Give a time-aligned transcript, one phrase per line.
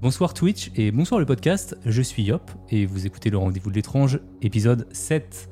[0.00, 3.74] Bonsoir Twitch et bonsoir le podcast, je suis Yop et vous écoutez le rendez-vous de
[3.74, 5.50] l'étrange, épisode 7.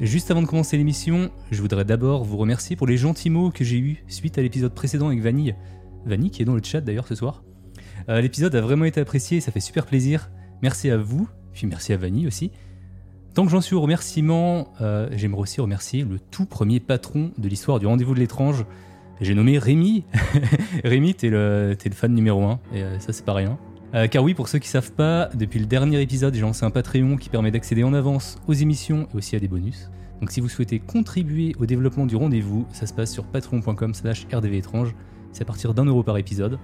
[0.00, 3.64] Juste avant de commencer l'émission, je voudrais d'abord vous remercier pour les gentils mots que
[3.64, 5.54] j'ai eus suite à l'épisode précédent avec Vanille.
[6.04, 7.42] Vanille qui est dans le chat d'ailleurs ce soir.
[8.10, 10.30] Euh, l'épisode a vraiment été apprécié, ça fait super plaisir.
[10.60, 12.50] Merci à vous, puis merci à Vanille aussi.
[13.32, 17.48] Tant que j'en suis au remerciement, euh, j'aimerais aussi remercier le tout premier patron de
[17.48, 18.66] l'histoire du rendez-vous de l'étrange.
[19.22, 20.04] J'ai nommé Rémi.
[20.84, 23.58] Rémi, t'es le, le fan numéro 1, et euh, ça c'est pas rien.
[23.94, 26.70] Euh, car oui, pour ceux qui savent pas, depuis le dernier épisode, j'ai lancé un
[26.70, 29.90] Patreon qui permet d'accéder en avance aux émissions et aussi à des bonus.
[30.20, 34.26] Donc si vous souhaitez contribuer au développement du rendez-vous, ça se passe sur patreon.com slash
[34.32, 34.94] rdvétrange.
[35.32, 36.58] C'est à partir d'un euro par épisode.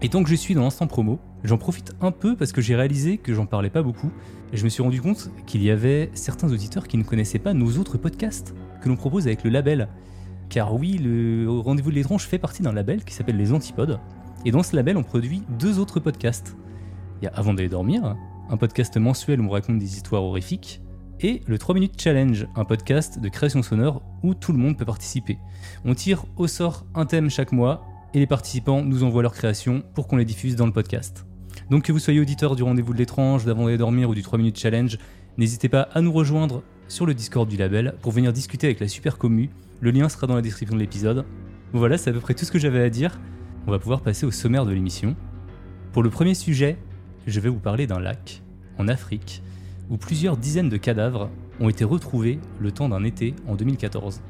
[0.00, 2.74] Et tant que je suis dans l'instant promo, j'en profite un peu parce que j'ai
[2.74, 4.10] réalisé que j'en parlais pas beaucoup.
[4.52, 7.54] Et je me suis rendu compte qu'il y avait certains auditeurs qui ne connaissaient pas
[7.54, 9.88] nos autres podcasts que l'on propose avec le label.
[10.48, 14.00] Car oui, le rendez-vous de l'étrange fait partie d'un label qui s'appelle Les Antipodes.
[14.44, 16.56] Et dans ce label, on produit deux autres podcasts.
[17.22, 18.16] Il y a Avant d'aller dormir,
[18.50, 20.82] un podcast mensuel où on raconte des histoires horrifiques,
[21.20, 24.84] et le 3 minutes challenge, un podcast de création sonore où tout le monde peut
[24.84, 25.38] participer.
[25.84, 29.84] On tire au sort un thème chaque mois et les participants nous envoient leurs créations
[29.94, 31.24] pour qu'on les diffuse dans le podcast.
[31.70, 34.36] Donc que vous soyez auditeur du rendez-vous de l'étrange, d'avant d'aller dormir ou du 3
[34.36, 34.98] minutes challenge,
[35.38, 38.88] n'hésitez pas à nous rejoindre sur le Discord du label pour venir discuter avec la
[38.88, 39.50] super commu.
[39.80, 41.24] Le lien sera dans la description de l'épisode.
[41.72, 43.20] Voilà, c'est à peu près tout ce que j'avais à dire.
[43.68, 45.14] On va pouvoir passer au sommaire de l'émission.
[45.92, 46.78] Pour le premier sujet,
[47.26, 48.42] je vais vous parler d'un lac,
[48.78, 49.42] en Afrique,
[49.90, 54.20] où plusieurs dizaines de cadavres ont été retrouvés le temps d'un été en 2014.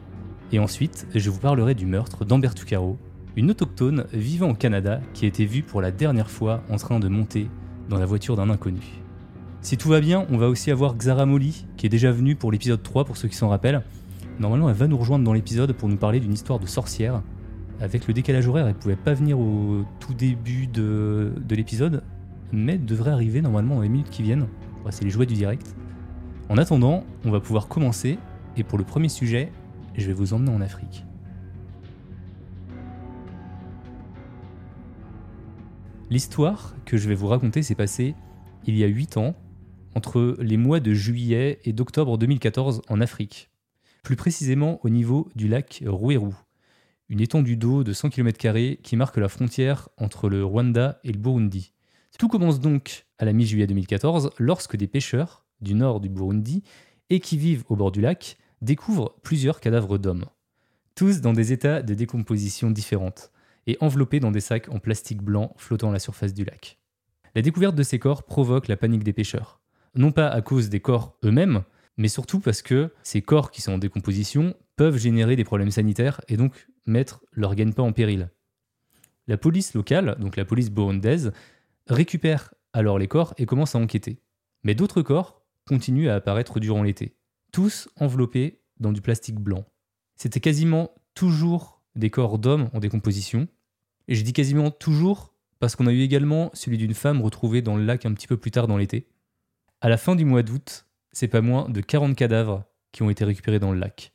[0.52, 2.98] Et ensuite, je vous parlerai du meurtre d'Amber Tucaro,
[3.36, 7.00] une autochtone vivant au Canada qui a été vue pour la dernière fois en train
[7.00, 7.48] de monter
[7.88, 8.82] dans la voiture d'un inconnu.
[9.62, 12.52] Si tout va bien, on va aussi avoir Xara Molly, qui est déjà venue pour
[12.52, 13.82] l'épisode 3 pour ceux qui s'en rappellent.
[14.40, 17.22] Normalement, elle va nous rejoindre dans l'épisode pour nous parler d'une histoire de sorcière.
[17.80, 22.02] Avec le décalage horaire, elle pouvait pas venir au tout début de l'épisode,
[22.52, 24.46] mais devrait arriver normalement dans les minutes qui viennent.
[24.90, 25.74] C'est les jouets du direct.
[26.48, 28.18] En attendant, on va pouvoir commencer,
[28.56, 29.52] et pour le premier sujet,
[29.96, 31.04] je vais vous emmener en Afrique.
[36.10, 38.14] L'histoire que je vais vous raconter s'est passée
[38.66, 39.34] il y a 8 ans,
[39.94, 43.50] entre les mois de juillet et d'octobre 2014 en Afrique.
[44.02, 46.34] Plus précisément au niveau du lac Rouerou,
[47.08, 51.18] une étendue d'eau de 100 km qui marque la frontière entre le Rwanda et le
[51.18, 51.72] Burundi.
[52.18, 56.62] Tout commence donc à la mi-juillet 2014 lorsque des pêcheurs du nord du Burundi
[57.10, 60.26] et qui vivent au bord du lac découvrent plusieurs cadavres d'hommes,
[60.94, 63.32] tous dans des états de décomposition différentes
[63.66, 66.78] et enveloppés dans des sacs en plastique blanc flottant à la surface du lac.
[67.34, 69.60] La découverte de ces corps provoque la panique des pêcheurs,
[69.94, 71.62] non pas à cause des corps eux-mêmes,
[71.96, 76.20] mais surtout parce que ces corps qui sont en décomposition peuvent générer des problèmes sanitaires
[76.28, 78.30] et donc mettre leur gagne-pain en péril.
[79.28, 81.32] La police locale, donc la police burundaise,
[81.86, 84.20] récupère alors les corps et commence à enquêter.
[84.64, 87.16] Mais d'autres corps continuent à apparaître durant l'été,
[87.52, 89.64] tous enveloppés dans du plastique blanc.
[90.16, 93.48] C'était quasiment toujours des corps d'hommes en décomposition.
[94.08, 97.76] Et je dis quasiment toujours parce qu'on a eu également celui d'une femme retrouvée dans
[97.76, 99.08] le lac un petit peu plus tard dans l'été.
[99.80, 103.24] À la fin du mois d'août, c'est pas moins de 40 cadavres qui ont été
[103.24, 104.12] récupérés dans le lac.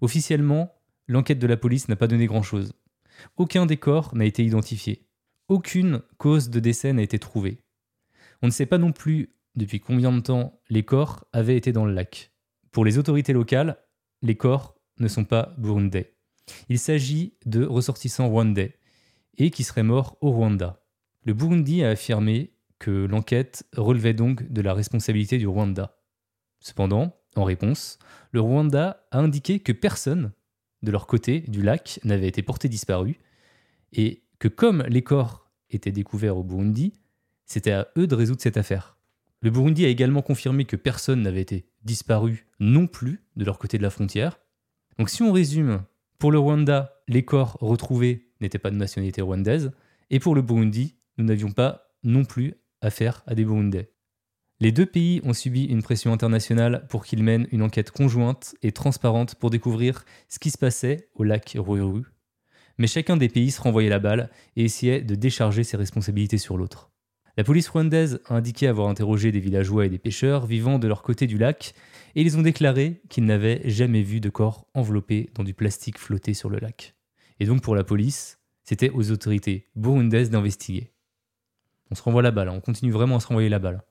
[0.00, 0.74] Officiellement,
[1.06, 2.72] l'enquête de la police n'a pas donné grand-chose.
[3.36, 5.06] Aucun des corps n'a été identifié.
[5.48, 7.58] Aucune cause de décès n'a été trouvée.
[8.40, 11.84] On ne sait pas non plus depuis combien de temps les corps avaient été dans
[11.84, 12.32] le lac.
[12.72, 13.78] Pour les autorités locales,
[14.22, 16.16] les corps ne sont pas burundais.
[16.68, 18.78] Il s'agit de ressortissants rwandais
[19.36, 20.82] et qui seraient morts au Rwanda.
[21.24, 25.96] Le Burundi a affirmé que l'enquête relevait donc de la responsabilité du Rwanda.
[26.60, 27.98] Cependant, en réponse,
[28.32, 30.32] le Rwanda a indiqué que personne
[30.82, 33.18] de leur côté du lac n'avait été porté disparu
[33.92, 36.92] et que comme les corps étaient découverts au Burundi,
[37.46, 38.96] c'était à eux de résoudre cette affaire.
[39.40, 43.76] Le Burundi a également confirmé que personne n'avait été disparu non plus de leur côté
[43.76, 44.40] de la frontière.
[44.98, 45.82] Donc si on résume,
[46.18, 49.72] pour le Rwanda, les corps retrouvés n'étaient pas de nationalité rwandaise,
[50.10, 53.90] et pour le Burundi, nous n'avions pas non plus affaire à des Burundais.
[54.60, 58.72] Les deux pays ont subi une pression internationale pour qu'ils mènent une enquête conjointe et
[58.72, 62.04] transparente pour découvrir ce qui se passait au lac Ruiru.
[62.78, 66.56] Mais chacun des pays se renvoyait la balle et essayait de décharger ses responsabilités sur
[66.56, 66.90] l'autre.
[67.36, 71.02] La police rwandaise a indiqué avoir interrogé des villageois et des pêcheurs vivant de leur
[71.02, 71.74] côté du lac,
[72.14, 76.32] et ils ont déclaré qu'ils n'avaient jamais vu de corps enveloppés dans du plastique flotté
[76.32, 76.94] sur le lac.
[77.40, 80.92] Et donc pour la police, c'était aux autorités burundaises d'investiguer.
[81.90, 82.54] On se renvoie la balle, hein.
[82.56, 83.82] on continue vraiment à se renvoyer la balle.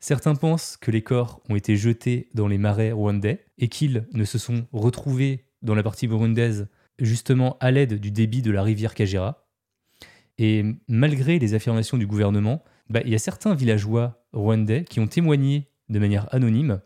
[0.00, 4.24] Certains pensent que les corps ont été jetés dans les marais rwandais et qu'ils ne
[4.24, 6.68] se sont retrouvés dans la partie burundaise
[7.00, 9.46] justement à l'aide du débit de la rivière Kagera.
[10.38, 15.06] Et malgré les affirmations du gouvernement, bah, il y a certains villageois rwandais qui ont
[15.06, 16.80] témoigné de manière anonyme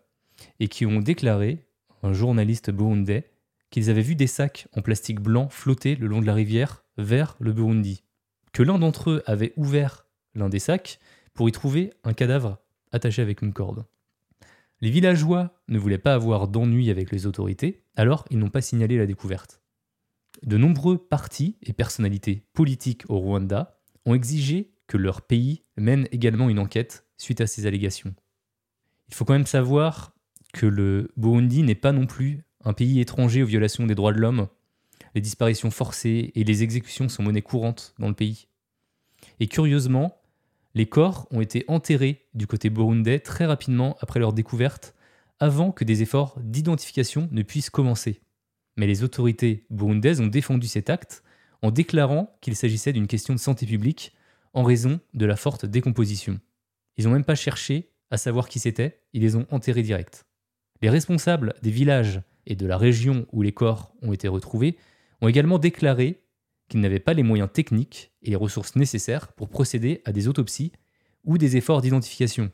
[0.60, 1.66] et qui ont déclaré,
[2.02, 3.30] un journaliste burundais,
[3.70, 7.36] qu'ils avaient vu des sacs en plastique blanc flotter le long de la rivière vers
[7.40, 8.04] le Burundi.
[8.52, 10.98] Que l'un d'entre eux avait ouvert l'un des sacs
[11.32, 12.58] pour y trouver un cadavre
[12.92, 13.84] attaché avec une corde.
[14.80, 18.98] Les villageois ne voulaient pas avoir d'ennui avec les autorités, alors ils n'ont pas signalé
[18.98, 19.60] la découverte.
[20.44, 26.50] De nombreux partis et personnalités politiques au Rwanda ont exigé que leur pays mène également
[26.50, 28.14] une enquête suite à ces allégations.
[29.08, 30.14] Il faut quand même savoir
[30.52, 34.20] que le Burundi n'est pas non plus un pays étranger aux violations des droits de
[34.20, 34.48] l'homme.
[35.14, 38.48] Les disparitions forcées et les exécutions sont monnaie courante dans le pays.
[39.40, 40.20] Et curieusement,
[40.74, 44.94] les corps ont été enterrés du côté burundais très rapidement après leur découverte,
[45.40, 48.20] avant que des efforts d'identification ne puissent commencer.
[48.76, 51.22] Mais les autorités burundaises ont défendu cet acte
[51.62, 54.14] en déclarant qu'il s'agissait d'une question de santé publique
[54.52, 56.40] en raison de la forte décomposition.
[56.96, 60.26] Ils n'ont même pas cherché à savoir qui c'était, ils les ont enterrés direct.
[60.82, 64.76] Les responsables des villages et de la région où les corps ont été retrouvés
[65.20, 66.22] ont également déclaré
[66.68, 70.72] qu'ils n'avaient pas les moyens techniques et les ressources nécessaires pour procéder à des autopsies
[71.24, 72.52] ou des efforts d'identification.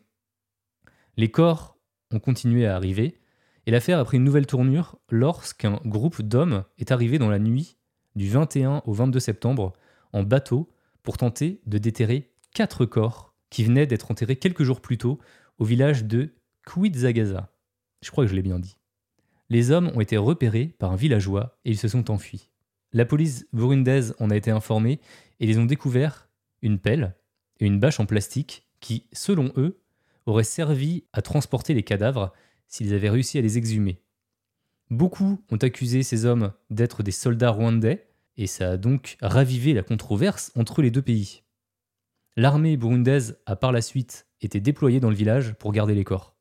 [1.17, 1.79] Les corps
[2.13, 3.21] ont continué à arriver,
[3.67, 7.77] et l'affaire a pris une nouvelle tournure lorsqu'un groupe d'hommes est arrivé dans la nuit
[8.17, 9.73] du 21 au 22 septembre
[10.13, 10.71] en bateau
[11.03, 15.19] pour tenter de déterrer quatre corps qui venaient d'être enterrés quelques jours plus tôt
[15.59, 16.35] au village de
[16.67, 17.51] Kwizagaza.
[18.03, 18.77] Je crois que je l'ai bien dit.
[19.49, 22.49] Les hommes ont été repérés par un villageois et ils se sont enfuis.
[22.93, 25.01] La police burundaise en a été informée
[25.39, 26.29] et ils ont découvert
[26.63, 27.15] une pelle
[27.59, 29.81] et une bâche en plastique qui, selon eux,
[30.27, 32.33] auraient servi à transporter les cadavres
[32.71, 34.01] s'ils avaient réussi à les exhumer.
[34.89, 39.83] Beaucoup ont accusé ces hommes d'être des soldats rwandais et ça a donc ravivé la
[39.83, 41.43] controverse entre les deux pays.
[42.37, 46.37] L'armée burundaise a par la suite été déployée dans le village pour garder les corps.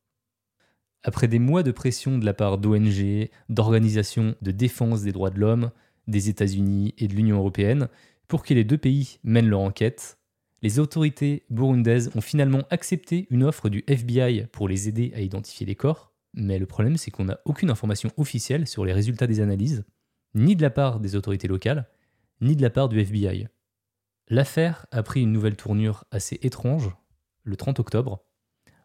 [1.03, 5.39] Après des mois de pression de la part d'ONG, d'organisations de défense des droits de
[5.39, 5.71] l'homme,
[6.07, 7.89] des États-Unis et de l'Union européenne
[8.27, 10.19] pour que les deux pays mènent leur enquête,
[10.61, 15.65] les autorités burundaises ont finalement accepté une offre du FBI pour les aider à identifier
[15.65, 19.41] les corps, mais le problème c'est qu'on n'a aucune information officielle sur les résultats des
[19.41, 19.85] analyses,
[20.35, 21.89] ni de la part des autorités locales,
[22.41, 23.47] ni de la part du FBI.
[24.27, 26.91] L'affaire a pris une nouvelle tournure assez étrange
[27.43, 28.23] le 30 octobre,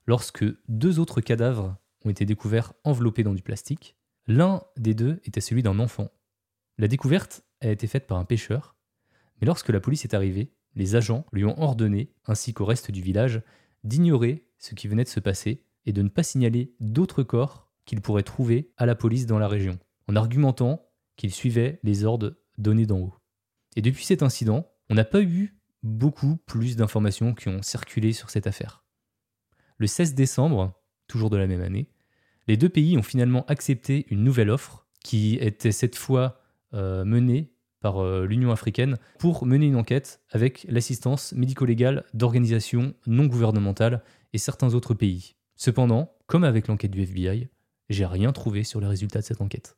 [0.07, 3.97] lorsque deux autres cadavres ont été découverts enveloppés dans du plastique.
[4.27, 6.11] L'un des deux était celui d'un enfant
[6.79, 8.77] la découverte a été faite par un pêcheur,
[9.41, 13.01] mais lorsque la police est arrivée, les agents lui ont ordonné, ainsi qu'au reste du
[13.01, 13.43] village,
[13.85, 18.01] d'ignorer ce qui venait de se passer et de ne pas signaler d'autres corps qu'ils
[18.01, 19.79] pourraient trouver à la police dans la région,
[20.09, 20.87] en argumentant
[21.17, 23.15] qu'ils suivaient les ordres donnés d'en haut.
[23.77, 28.31] Et depuis cet incident, on n'a pas eu beaucoup plus d'informations qui ont circulé sur
[28.31, 28.85] cette affaire.
[29.79, 30.73] Le 16 décembre,
[31.09, 31.91] toujours de la même année,
[32.47, 36.41] les deux pays ont finalement accepté une nouvelle offre qui était cette fois
[36.73, 43.27] euh, menée par euh, l'Union africaine pour mener une enquête avec l'assistance médico-légale d'organisations non
[43.27, 45.37] gouvernementales et certains autres pays.
[45.57, 47.49] Cependant, comme avec l'enquête du FBI,
[47.89, 49.77] j'ai rien trouvé sur les résultats de cette enquête.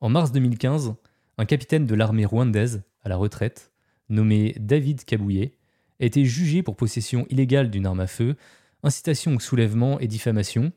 [0.00, 0.94] En mars 2015,
[1.38, 3.72] un capitaine de l'armée rwandaise, à la retraite,
[4.08, 5.52] nommé David Kabouye,
[6.00, 8.36] a été jugé pour possession illégale d'une arme à feu,
[8.82, 10.72] incitation au soulèvement et diffamation.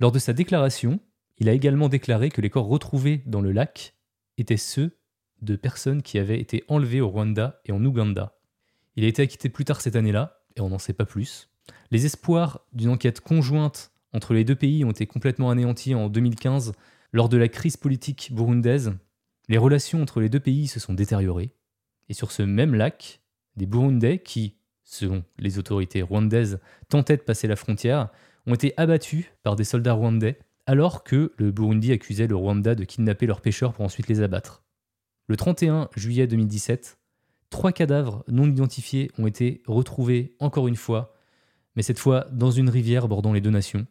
[0.00, 1.00] Lors de sa déclaration,
[1.38, 3.94] il a également déclaré que les corps retrouvés dans le lac
[4.36, 4.98] étaient ceux
[5.40, 8.38] de personnes qui avaient été enlevées au Rwanda et en Ouganda.
[8.96, 11.47] Il a été acquitté plus tard cette année-là, et on n'en sait pas plus.
[11.90, 16.72] Les espoirs d'une enquête conjointe entre les deux pays ont été complètement anéantis en 2015
[17.12, 18.92] lors de la crise politique burundaise.
[19.48, 21.50] Les relations entre les deux pays se sont détériorées.
[22.08, 23.20] Et sur ce même lac,
[23.56, 28.08] des Burundais qui, selon les autorités rwandaises, tentaient de passer la frontière,
[28.46, 32.84] ont été abattus par des soldats rwandais alors que le Burundi accusait le Rwanda de
[32.84, 34.62] kidnapper leurs pêcheurs pour ensuite les abattre.
[35.26, 36.98] Le 31 juillet 2017,
[37.48, 41.14] trois cadavres non identifiés ont été retrouvés encore une fois,
[41.78, 43.86] mais cette fois dans une rivière bordant les deux nations.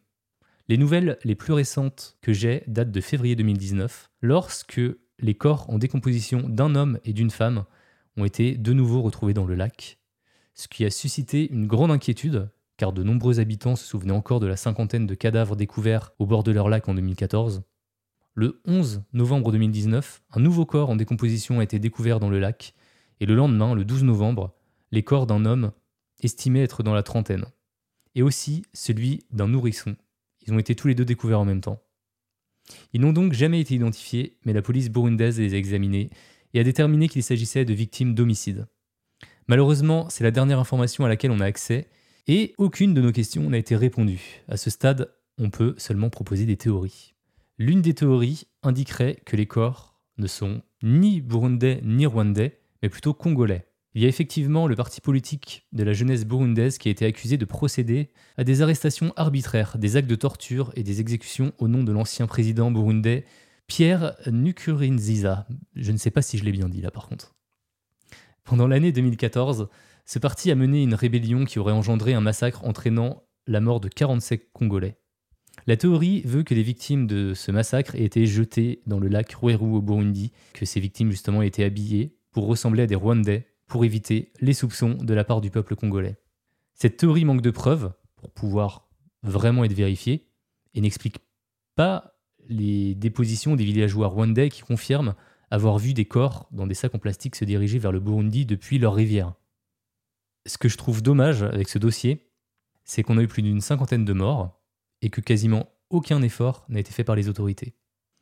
[0.68, 4.82] Les nouvelles les plus récentes que j'ai datent de février 2019, lorsque
[5.20, 7.64] les corps en décomposition d'un homme et d'une femme
[8.18, 10.00] ont été de nouveau retrouvés dans le lac,
[10.54, 14.48] ce qui a suscité une grande inquiétude, car de nombreux habitants se souvenaient encore de
[14.48, 17.64] la cinquantaine de cadavres découverts au bord de leur lac en 2014.
[18.34, 22.74] Le 11 novembre 2019, un nouveau corps en décomposition a été découvert dans le lac,
[23.22, 24.54] et le lendemain, le 12 novembre,
[24.92, 25.72] les corps d'un homme
[26.22, 27.46] estimé être dans la trentaine,
[28.18, 29.96] et aussi celui d'un nourrisson.
[30.46, 31.80] Ils ont été tous les deux découverts en même temps.
[32.92, 36.10] Ils n'ont donc jamais été identifiés, mais la police burundaise les a examinés
[36.54, 38.66] et a déterminé qu'il s'agissait de victimes d'homicide.
[39.48, 41.88] Malheureusement, c'est la dernière information à laquelle on a accès,
[42.28, 44.42] et aucune de nos questions n'a été répondue.
[44.50, 47.14] À ce stade, on peut seulement proposer des théories.
[47.60, 53.14] L'une des théories indiquerait que les corps ne sont ni burundais ni rwandais, mais plutôt
[53.14, 53.68] congolais.
[53.98, 57.36] Il y a effectivement le parti politique de la jeunesse burundaise qui a été accusé
[57.38, 61.84] de procéder à des arrestations arbitraires, des actes de torture et des exécutions au nom
[61.84, 63.26] de l'ancien président burundais
[63.66, 65.48] Pierre Nkurunziza.
[65.76, 67.34] Je ne sais pas si je l'ai bien dit là par contre.
[68.44, 69.68] Pendant l'année 2014,
[70.06, 73.88] ce parti a mené une rébellion qui aurait engendré un massacre entraînant la mort de
[73.88, 75.00] 47 Congolais.
[75.66, 79.32] La théorie veut que les victimes de ce massacre aient été jetées dans le lac
[79.32, 83.47] Rueru au Burundi, que ces victimes justement aient été habillées pour ressembler à des Rwandais
[83.68, 86.18] pour éviter les soupçons de la part du peuple congolais.
[86.74, 88.90] Cette théorie manque de preuves pour pouvoir
[89.24, 90.30] vraiment être vérifiée
[90.74, 91.20] et n'explique
[91.76, 92.14] pas
[92.48, 95.16] les dépositions des villageois rwandais qui confirment
[95.52, 98.80] avoir vu des corps dans des sacs en plastique se diriger vers le Burundi depuis
[98.80, 99.34] leur rivière.
[100.46, 102.32] Ce que je trouve dommage avec ce dossier,
[102.86, 104.62] c'est qu'on a eu plus d'une cinquantaine de morts
[105.02, 107.76] et que quasiment aucun effort n'a été fait par les autorités.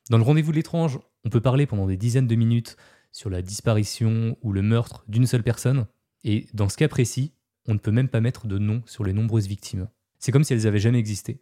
[0.10, 2.78] Dans le rendez-vous de l'étrange, on peut parler pendant des dizaines de minutes
[3.16, 5.86] sur la disparition ou le meurtre d'une seule personne.
[6.26, 7.32] Et dans ce cas précis,
[7.66, 9.88] on ne peut même pas mettre de nom sur les nombreuses victimes.
[10.20, 11.40] C'est comme si elles n'avaient jamais existé.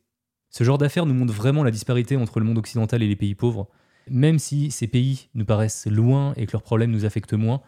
[0.52, 3.34] Ce genre d'affaires nous montre vraiment la disparité entre le monde occidental et les pays
[3.34, 3.70] pauvres.
[4.08, 7.64] Même si ces pays nous paraissent loin et que leurs problèmes nous affectent moins,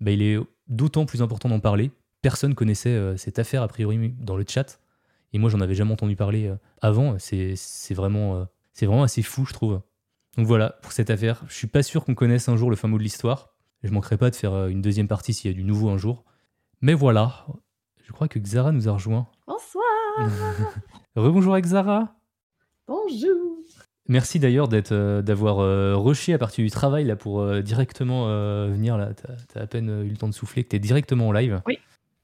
[0.00, 1.90] bah, il est d'autant plus important d'en parler.
[2.20, 4.78] Personne connaissait euh, cette affaire a priori dans le chat.
[5.32, 7.18] Et moi, j'en avais jamais entendu parler euh, avant.
[7.18, 7.54] C'est
[7.94, 9.80] vraiment, euh, c'est vraiment assez fou, je trouve.
[10.38, 12.86] Donc voilà, pour cette affaire, je suis pas sûr qu'on connaisse un jour le fin
[12.86, 13.48] mot de l'histoire.
[13.82, 15.98] Je manquerai pas de faire euh, une deuxième partie s'il y a du nouveau un
[15.98, 16.24] jour.
[16.80, 17.44] Mais voilà,
[18.04, 19.26] je crois que Xara nous a rejoint.
[19.48, 19.84] Bonsoir
[21.16, 22.14] Rebonjour avec Xara
[22.86, 23.56] Bonjour
[24.06, 28.28] Merci d'ailleurs d'être, euh, d'avoir euh, rushé à partir du travail là pour directement
[28.68, 29.10] venir là.
[29.14, 31.62] T'as, as à peine eu le temps de souffler, que t'es directement en live.
[31.66, 31.80] Oui,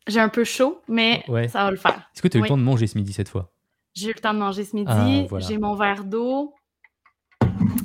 [0.06, 2.08] j'ai un peu chaud, mais ça va le faire.
[2.14, 3.50] Est-ce que tu as eu le temps de manger ce midi cette fois?
[3.92, 4.88] J'ai eu le temps de manger ce midi.
[4.88, 6.54] Ah, j'ai mon verre d'eau.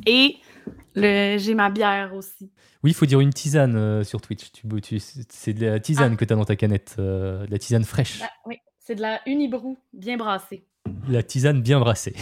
[0.10, 0.38] Et
[0.96, 2.52] j'ai ma bière aussi.
[2.84, 4.52] Oui, il faut dire une tisane euh, sur Twitch.
[4.52, 6.16] Tu, c'est de la tisane ah.
[6.16, 8.20] que tu as dans ta canette, euh, de la tisane fraîche.
[8.20, 10.66] Bah, oui, c'est de la Unibrou bien brassée.
[11.10, 12.16] La tisane bien brassée.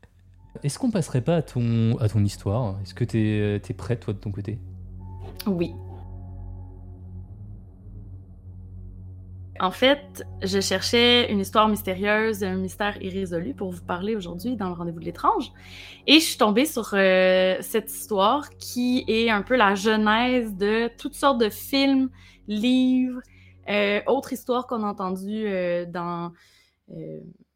[0.64, 2.80] Est-ce qu'on passerait pas à ton, à ton histoire?
[2.82, 4.58] Est-ce que tu es, es prête, toi, de ton côté?
[5.46, 5.72] Oui.
[9.62, 14.66] En fait, je cherchais une histoire mystérieuse, un mystère irrésolu pour vous parler aujourd'hui dans
[14.66, 15.52] le rendez-vous de l'étrange.
[16.08, 20.90] Et je suis tombée sur euh, cette histoire qui est un peu la genèse de
[20.98, 22.10] toutes sortes de films,
[22.48, 23.20] livres,
[23.68, 26.32] euh, autres histoires qu'on a entendues euh, dans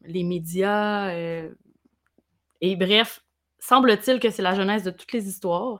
[0.05, 1.11] les médias.
[1.13, 3.21] et bref,
[3.59, 5.79] semble-t-il que c'est la genèse de toutes les histoires.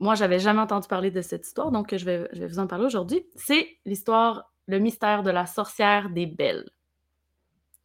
[0.00, 2.66] Moi, j'avais jamais entendu parler de cette histoire, donc je vais, je vais vous en
[2.66, 3.24] parler aujourd'hui.
[3.36, 6.68] C'est l'histoire le mystère de la sorcière des belles.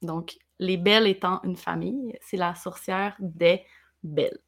[0.02, 3.64] Donc, les belles étant une famille, c'est la sorcière des
[4.04, 4.40] belles.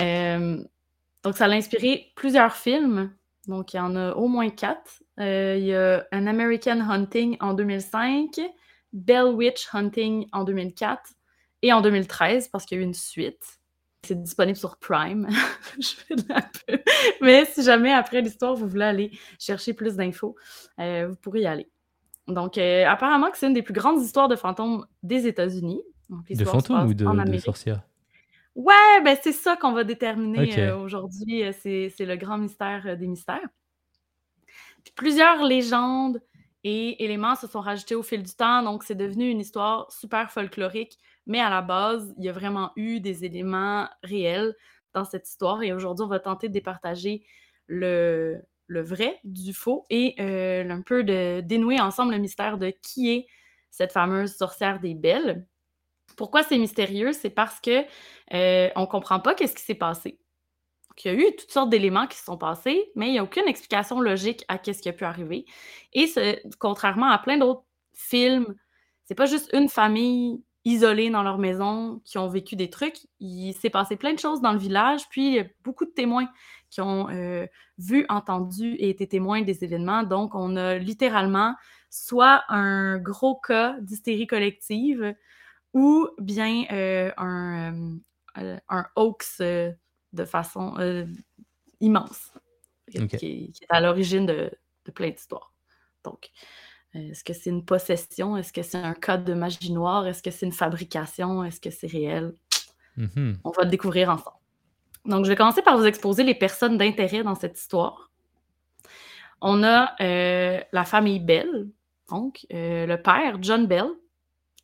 [0.00, 0.62] Euh,
[1.22, 3.14] donc, ça l'a inspiré plusieurs films.
[3.46, 5.02] Donc, il y en a au moins quatre.
[5.20, 8.40] Euh, il y a An American Hunting en 2005,
[8.92, 11.10] Bell Witch Hunting en 2004
[11.62, 13.60] et en 2013 parce qu'il y a eu une suite.
[14.04, 15.28] C'est disponible sur Prime.
[15.80, 16.78] je fais de la peu.
[17.20, 20.36] Mais si jamais après l'histoire, vous voulez aller chercher plus d'infos,
[20.78, 21.68] euh, vous pourrez y aller.
[22.28, 25.82] Donc, euh, apparemment que c'est une des plus grandes histoires de fantômes des États-Unis.
[26.30, 27.82] De fantômes ou de, de sorcières?
[28.54, 31.42] Ouais, ben c'est ça qu'on va déterminer euh, aujourd'hui.
[31.60, 33.48] C'est le grand mystère des mystères.
[34.94, 36.20] plusieurs légendes
[36.64, 40.30] et éléments se sont rajoutés au fil du temps, donc c'est devenu une histoire super
[40.30, 44.54] folklorique mais à la base, il y a vraiment eu des éléments réels
[44.92, 45.62] dans cette histoire.
[45.62, 47.24] Et aujourd'hui, on va tenter de départager
[47.66, 53.10] le, vrai du faux et euh, un peu de dénouer ensemble le mystère de qui
[53.10, 53.26] est
[53.70, 55.46] cette fameuse sorcière des belles.
[56.16, 57.12] Pourquoi c'est mystérieux?
[57.12, 57.84] C'est parce que
[58.34, 60.18] euh, on comprend pas qu'est-ce qui s'est passé.
[61.02, 63.24] Il y a eu toutes sortes d'éléments qui se sont passés, mais il n'y a
[63.24, 65.44] aucune explication logique à ce qui a pu arriver.
[65.92, 66.06] Et
[66.58, 68.54] contrairement à plein d'autres films,
[69.04, 73.06] c'est pas juste une famille isolés dans leur maison, qui ont vécu des trucs.
[73.20, 75.90] Il s'est passé plein de choses dans le village, puis il y a beaucoup de
[75.90, 76.28] témoins
[76.70, 77.46] qui ont euh,
[77.78, 80.02] vu, entendu et été témoins des événements.
[80.02, 81.54] Donc, on a littéralement
[81.90, 85.14] soit un gros cas d'hystérie collective
[85.74, 87.98] ou bien euh, un,
[88.38, 89.42] euh, un, hoax
[90.14, 90.74] de façon
[91.80, 92.32] immense,
[93.18, 94.50] qui, est à l'origine de,
[94.84, 95.52] de, plein d'histoires.
[96.04, 96.30] Donc,
[96.94, 98.36] est-ce que c'est une possession?
[98.36, 100.06] Est-ce que c'est un cas de magie noire?
[100.06, 101.42] Est-ce que c'est une fabrication?
[101.44, 102.34] Est-ce que c'est réel?
[102.96, 103.38] Mm-hmm.
[103.44, 104.36] On va le découvrir ensemble.
[105.04, 108.10] Donc, je vais commencer par vous exposer les personnes d'intérêt dans cette histoire.
[109.40, 111.68] On a euh, la famille Bell,
[112.08, 113.88] donc euh, le père, John Bell,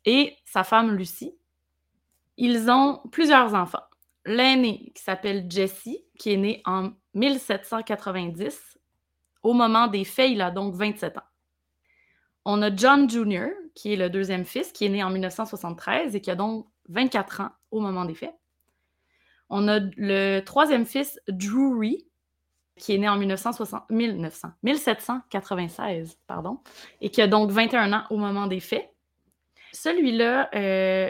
[0.05, 1.35] et sa femme Lucy.
[2.37, 3.83] Ils ont plusieurs enfants.
[4.25, 8.79] L'aîné, qui s'appelle Jesse, qui est né en 1790.
[9.43, 11.23] Au moment des faits, il a donc 27 ans.
[12.45, 16.21] On a John Jr., qui est le deuxième fils, qui est né en 1973 et
[16.21, 18.33] qui a donc 24 ans au moment des faits.
[19.49, 22.07] On a le troisième fils, Drury,
[22.77, 26.59] qui est né en 1960, 1900, 1796, pardon,
[27.01, 28.89] et qui a donc 21 ans au moment des faits.
[29.73, 31.09] Celui-là, euh,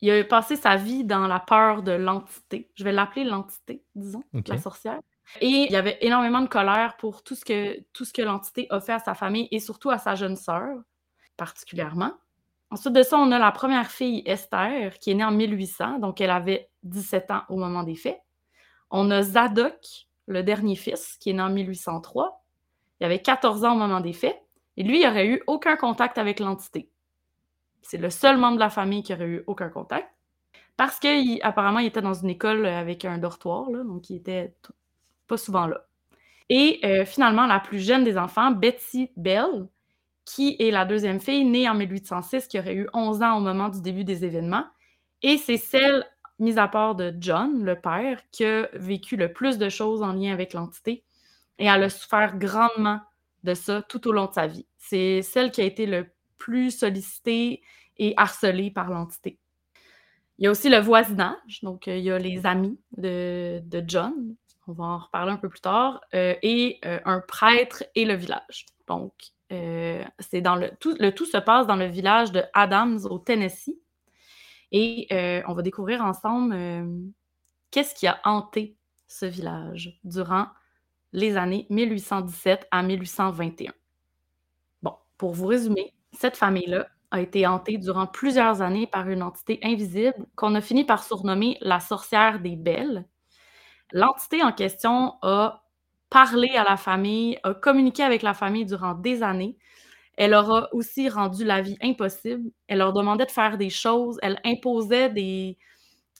[0.00, 2.70] il a passé sa vie dans la peur de l'entité.
[2.74, 5.00] Je vais l'appeler l'entité, disons, la sorcière.
[5.40, 8.66] Et il y avait énormément de colère pour tout ce que, tout ce que l'entité
[8.70, 10.78] a fait à sa famille et surtout à sa jeune sœur,
[11.36, 12.12] particulièrement.
[12.70, 16.20] Ensuite de ça, on a la première fille, Esther, qui est née en 1800, donc
[16.20, 18.20] elle avait 17 ans au moment des faits.
[18.90, 22.44] On a Zadok, le dernier fils, qui est né en 1803.
[23.00, 24.38] Il avait 14 ans au moment des faits.
[24.76, 26.90] Et lui, il n'aurait eu aucun contact avec l'entité.
[27.88, 30.06] C'est le seul membre de la famille qui aurait eu aucun contact.
[30.76, 34.54] Parce qu'apparemment, il, était dans une école avec un dortoir, donc il était
[35.26, 35.86] pas souvent là.
[36.50, 39.68] Et euh, finalement, la plus jeune des enfants, Betsy Bell,
[40.26, 43.70] qui est la deuxième fille, née en 1806, qui aurait eu 11 ans au moment
[43.70, 44.66] du début des événements.
[45.22, 46.06] Et c'est celle
[46.38, 50.12] mis à part de John, le père, qui a vécu le plus de choses en
[50.12, 51.04] lien avec l'entité.
[51.58, 53.00] Et elle a souffert grandement
[53.44, 54.66] de ça tout au long de sa vie.
[54.76, 56.06] C'est celle qui a été le
[56.38, 57.62] plus sollicitée
[57.96, 59.38] et harcelée par l'entité.
[60.38, 64.36] Il y a aussi le voisinage, donc euh, il y a les amis de, John,
[64.68, 68.14] on va en reparler un peu plus tard, euh, et euh, un prêtre et le
[68.14, 68.66] village.
[68.86, 69.12] Donc,
[69.50, 73.76] dans le tout, le tout se passe dans le village de Adams au Tennessee.
[74.70, 75.08] Et
[75.46, 76.54] on va découvrir ensemble
[77.70, 80.48] qu'est-ce qui a hanté ce village durant
[81.12, 83.72] les années 1817 à 1821.
[84.82, 89.58] Bon, pour vous résumer, cette famille-là a été hantée durant plusieurs années par une entité
[89.62, 93.06] invisible qu'on a fini par surnommer la sorcière des belles.
[93.92, 95.64] L'entité en question a
[96.10, 99.56] parlé à la famille, a communiqué avec la famille durant des années,
[100.18, 102.50] elle leur a aussi rendu la vie impossible.
[102.66, 104.18] Elle leur demandait de faire des choses.
[104.20, 105.56] Elle imposait des,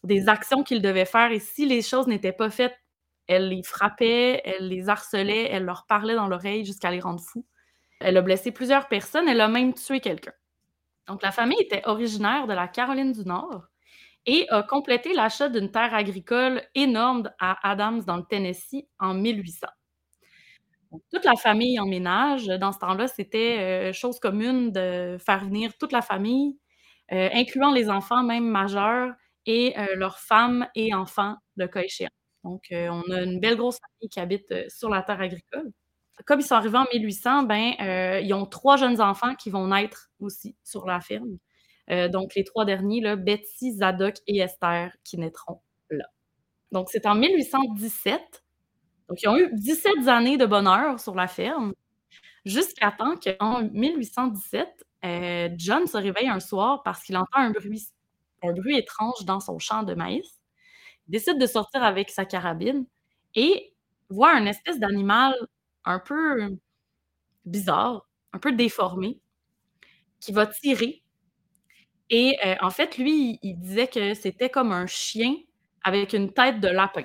[0.05, 1.33] des actions qu'ils devaient faire.
[1.33, 2.77] Et si les choses n'étaient pas faites,
[3.27, 7.45] elle les frappait, elle les harcelait, elle leur parlait dans l'oreille jusqu'à les rendre fous.
[8.01, 9.29] Elle a blessé plusieurs personnes.
[9.29, 10.33] Elle a même tué quelqu'un.
[11.09, 13.67] Donc, la famille était originaire de la Caroline du Nord
[14.27, 19.69] et a complété l'achat d'une terre agricole énorme à Adams dans le Tennessee en 1800
[21.13, 22.47] toute la famille emménage.
[22.47, 23.59] Dans ce temps-là, c'était
[23.91, 26.59] euh, chose commune de faire venir toute la famille,
[27.13, 29.13] euh, incluant les enfants, même majeurs,
[29.47, 32.11] et euh, leurs femmes et enfants, de cas échéant.
[32.45, 35.71] Donc, on a une belle grosse famille qui habite sur la terre agricole.
[36.27, 37.75] Comme ils sont arrivés en 1800, ben,
[38.23, 41.39] ils ont trois jeunes enfants qui vont naître aussi sur la ferme.
[42.11, 46.07] donc, les trois derniers, là, Betsy, Zadok et Esther, qui naîtront là.
[46.73, 48.43] Donc, c'est en 1817
[49.09, 51.73] donc, ils ont eu 17 années de bonheur sur la ferme,
[52.45, 54.69] jusqu'à temps qu'en 1817,
[55.05, 57.89] euh, John se réveille un soir parce qu'il entend un bruit,
[58.43, 60.41] un bruit étrange dans son champ de maïs.
[61.07, 62.85] Il décide de sortir avec sa carabine
[63.35, 63.73] et
[64.11, 65.35] voit un espèce d'animal
[65.85, 66.57] un peu
[67.45, 69.21] bizarre, un peu déformé,
[70.21, 71.03] qui va tirer.
[72.11, 75.35] Et euh, en fait, lui, il disait que c'était comme un chien
[75.85, 77.05] avec une tête de lapin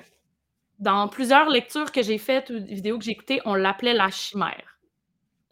[0.78, 4.78] dans plusieurs lectures que j'ai faites ou vidéos que j'ai écoutées, on l'appelait la chimère.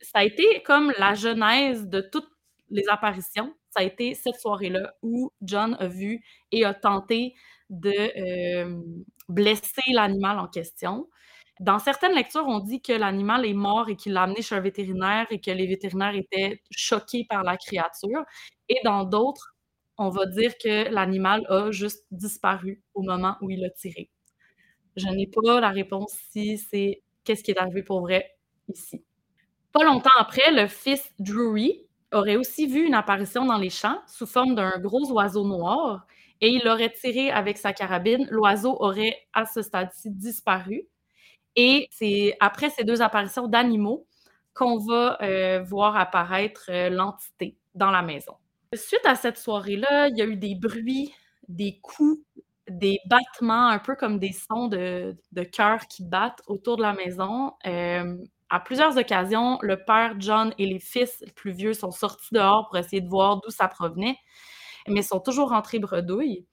[0.00, 2.28] Ça a été comme la genèse de toutes
[2.70, 3.54] les apparitions.
[3.70, 7.34] Ça a été cette soirée-là où John a vu et a tenté
[7.70, 8.80] de euh,
[9.28, 11.08] blesser l'animal en question.
[11.62, 14.60] Dans certaines lectures, on dit que l'animal est mort et qu'il l'a amené chez un
[14.60, 18.24] vétérinaire et que les vétérinaires étaient choqués par la créature.
[18.68, 19.54] Et dans d'autres,
[19.96, 24.10] on va dire que l'animal a juste disparu au moment où il a tiré.
[24.96, 28.34] Je n'ai pas la réponse si c'est qu'est-ce qui est arrivé pour vrai
[28.66, 29.04] ici.
[29.70, 34.26] Pas longtemps après, le fils Drury aurait aussi vu une apparition dans les champs sous
[34.26, 36.08] forme d'un gros oiseau noir
[36.40, 38.26] et il aurait tiré avec sa carabine.
[38.32, 40.88] L'oiseau aurait à ce stade-ci disparu
[41.56, 44.06] Et c'est après ces deux apparitions d'animaux
[44.54, 48.34] qu'on va euh, voir apparaître euh, l'entité dans la maison.
[48.74, 51.12] Suite à cette soirée-là, il y a eu des bruits,
[51.48, 52.22] des coups,
[52.68, 55.42] des battements, un peu comme des sons de, de
[55.88, 57.52] qui battent autour de la maison.
[57.66, 58.16] Euh,
[58.50, 62.78] à plusieurs occasions, le père John et les fils plus vieux sont sortis dehors pour
[62.78, 64.16] essayer de voir d'où ça provenait,
[64.88, 66.46] mais sont toujours rentrés bredouilles.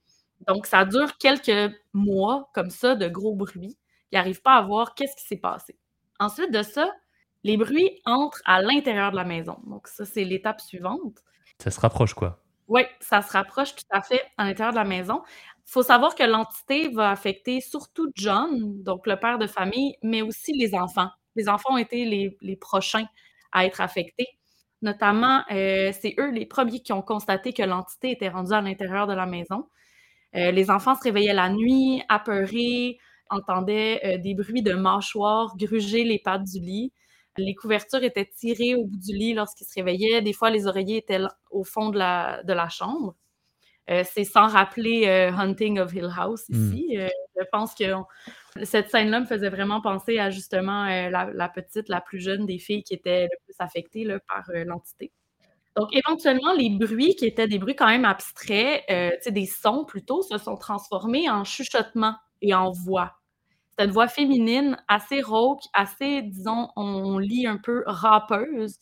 [0.47, 3.78] Donc, ça dure quelques mois comme ça de gros bruits.
[4.11, 5.77] Ils n'arrivent pas à voir qu'est-ce qui s'est passé.
[6.19, 6.91] Ensuite de ça,
[7.43, 9.57] les bruits entrent à l'intérieur de la maison.
[9.65, 11.19] Donc, ça, c'est l'étape suivante.
[11.61, 12.43] Ça se rapproche, quoi.
[12.67, 15.21] Oui, ça se rapproche tout à fait à l'intérieur de la maison.
[15.65, 20.21] Il faut savoir que l'entité va affecter surtout John, donc le père de famille, mais
[20.21, 21.09] aussi les enfants.
[21.35, 23.05] Les enfants ont été les, prochains
[23.51, 24.27] à être affectés.
[24.81, 29.07] Notamment, euh, c'est eux les premiers qui ont constaté que l'entité était rendue à l'intérieur
[29.07, 29.67] de la maison.
[30.35, 36.03] Euh, les enfants se réveillaient la nuit, apeurés, entendaient euh, des bruits de mâchoires gruger
[36.03, 36.93] les pattes du lit.
[37.37, 40.21] Les couvertures étaient tirées au bout du lit lorsqu'ils se réveillaient.
[40.21, 43.15] Des fois, les oreillers étaient au fond de la, de la chambre.
[43.89, 46.73] Euh, c'est sans rappeler Hunting of Hill House hmm.
[46.73, 46.97] ici.
[46.97, 47.85] je pense que
[48.63, 52.83] cette scène-là me faisait vraiment penser à justement la, petite, la plus jeune des filles
[52.83, 55.11] qui était le plus affectée par l'entité.
[55.75, 60.21] Donc, éventuellement, les bruits qui étaient des bruits quand même abstraits, euh, des sons plutôt,
[60.23, 63.18] se sont transformés en chuchotements et en voix.
[63.79, 68.77] C'est une voix féminine assez rauque, assez, disons, on lit un peu rappeuse,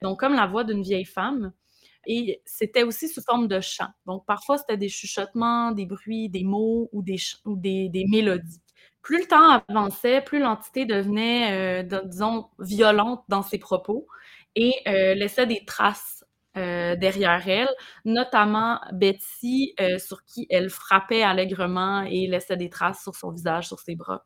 [0.00, 1.52] donc comme la voix d'une vieille femme.
[2.06, 3.90] Et c'était aussi sous forme de chant.
[4.06, 8.62] Donc, parfois, c'était des chuchotements, des bruits, des mots ou des, ou des, mélodies.
[9.02, 14.06] Plus le temps avançait, plus l'entité devenait, euh, disons, violente dans ses propos
[14.56, 16.24] et euh, laissait des traces
[16.56, 17.68] euh, derrière elle,
[18.06, 23.68] notamment Betty, euh, sur qui elle frappait allègrement et laissait des traces sur son visage,
[23.68, 24.24] sur ses bras.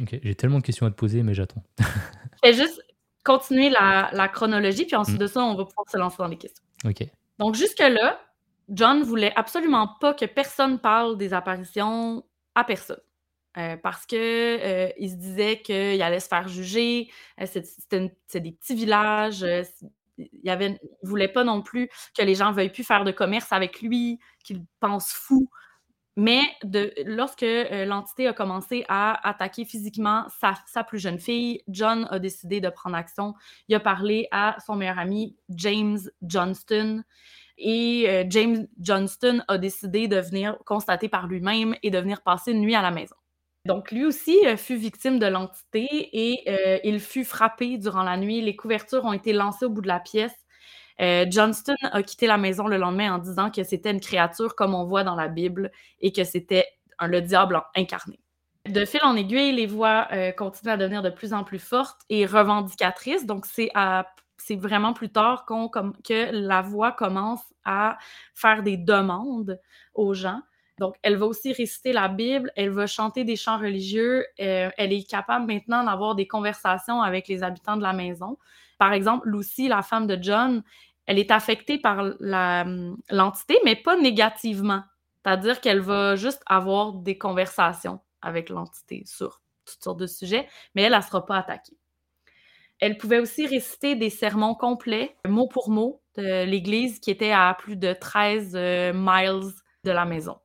[0.00, 1.62] Ok, j'ai tellement de questions à te poser, mais j'attends.
[1.78, 2.80] Je vais juste
[3.24, 5.22] continuer la, chronologie, puis ensuite mm.
[5.22, 6.64] de ça, on va pouvoir se lancer dans les questions.
[6.84, 7.06] Ok.
[7.38, 8.20] Donc, jusque-là,
[8.68, 13.00] John voulait absolument pas que personne parle des apparitions à personne.
[13.58, 17.10] Euh, parce que il se disait qu'il allait se faire juger,
[17.46, 17.62] c'est
[18.34, 19.46] des petits villages,
[20.18, 23.80] il avait, voulait pas non plus que les gens veuillent plus faire de commerce avec
[23.80, 25.48] lui, qu'il pense fou.
[26.16, 26.40] Mais
[27.04, 32.60] lorsque euh, l'entité a commencé à attaquer physiquement sa, plus jeune fille, John a décidé
[32.60, 33.34] de prendre action.
[33.68, 37.02] Il a parlé à son meilleur ami, James Johnston.
[37.58, 42.52] Et euh, James Johnston a décidé de venir constater par lui-même et de venir passer
[42.52, 43.16] une nuit à la maison.
[43.66, 48.40] Donc, lui aussi euh, fut victime de l'entité et il fut frappé durant la nuit.
[48.40, 50.45] Les couvertures ont été lancées au bout de la pièce.
[51.00, 54.74] Euh, Johnston a quitté la maison le lendemain en disant que c'était une créature comme
[54.74, 56.66] on voit dans la Bible et que c'était
[57.00, 58.18] le diable incarné.
[58.66, 62.26] De fil en aiguille, les voix continuent à devenir de plus en plus fortes et
[62.26, 63.24] revendicatrices.
[63.24, 63.70] Donc, c'est
[64.56, 67.98] vraiment plus tard que la voix commence à
[68.34, 69.60] faire des demandes
[69.94, 70.40] aux gens.
[70.78, 74.92] Donc, elle va aussi réciter la Bible, elle va chanter des chants religieux, euh, elle
[74.92, 78.36] est capable maintenant d'avoir des conversations avec les habitants de la maison.
[78.78, 80.62] Par exemple, Lucy, la femme de John,
[81.06, 84.82] elle est affectée par l'entité, mais pas négativement.
[85.24, 90.82] C'est-à-dire qu'elle va juste avoir des conversations avec l'entité sur toutes sortes de sujets, mais
[90.82, 91.76] elle, ne sera pas attaquée.
[92.78, 97.54] Elle pouvait aussi réciter des sermons complets, mot pour mot, de l'église qui était à
[97.58, 99.52] plus de 13 euh, miles
[99.84, 100.38] de la maison.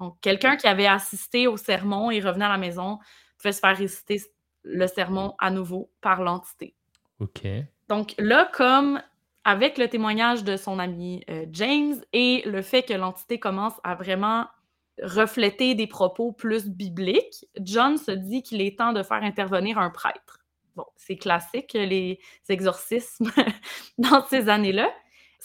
[0.00, 2.98] Donc, quelqu'un qui avait assisté au sermon et revenait à la maison
[3.38, 4.22] pouvait se faire réciter
[4.62, 6.74] le sermon à nouveau par l'entité.
[7.20, 7.46] OK.
[7.88, 9.00] Donc là, comme
[9.44, 13.94] avec le témoignage de son ami euh, James et le fait que l'entité commence à
[13.94, 14.46] vraiment
[15.02, 19.90] refléter des propos plus bibliques, John se dit qu'il est temps de faire intervenir un
[19.90, 20.40] prêtre.
[20.76, 22.18] Bon, c'est classique, les
[22.48, 23.30] exorcismes
[23.98, 24.90] dans ces années-là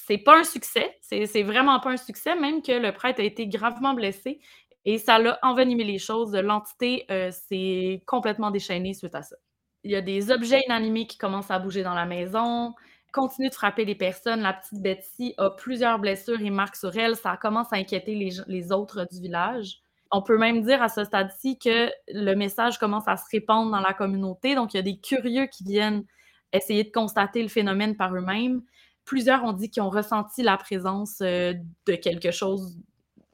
[0.10, 0.97] c'est pas un succès.
[1.02, 4.39] C'est vraiment pas un succès, même que le prêtre a été gravement blessé
[4.86, 6.34] et ça l'a envenimé les choses.
[6.34, 9.36] L'entité euh, s'est complètement déchaînée suite à ça.
[9.84, 12.74] Il y a des objets inanimés qui commencent à bouger dans la maison,
[13.13, 14.42] continue de frapper les personnes.
[14.42, 17.15] La petite Betty a plusieurs blessures et marques sur elle.
[17.15, 19.80] Ça commence à inquiéter les, les autres du village.
[20.12, 23.80] On peut même dire à ce stade-ci que le message commence à se répandre dans
[23.80, 24.56] la communauté.
[24.56, 26.04] Donc, il y a des curieux qui viennent
[26.52, 28.62] essayer de constater le phénomène par eux-mêmes
[29.10, 31.56] plusieurs ont dit qu'ils ont ressenti la présence euh,
[31.88, 32.78] de quelque chose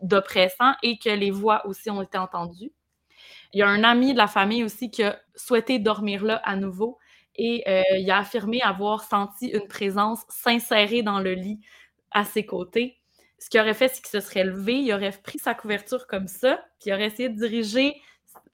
[0.01, 2.71] d'oppressant et que les voix aussi ont été entendues.
[3.55, 6.57] Il y a un ami de la famille aussi qui a souhaité dormir là à
[6.57, 6.99] nouveau
[7.37, 11.61] et euh, il a affirmé avoir senti une présence s'insérer dans le lit
[12.11, 12.99] à ses côtés.
[13.39, 16.27] Ce qu'il aurait fait, c'est qu'il se serait levé, il aurait pris sa couverture comme
[16.27, 17.95] ça, puis il aurait essayé de diriger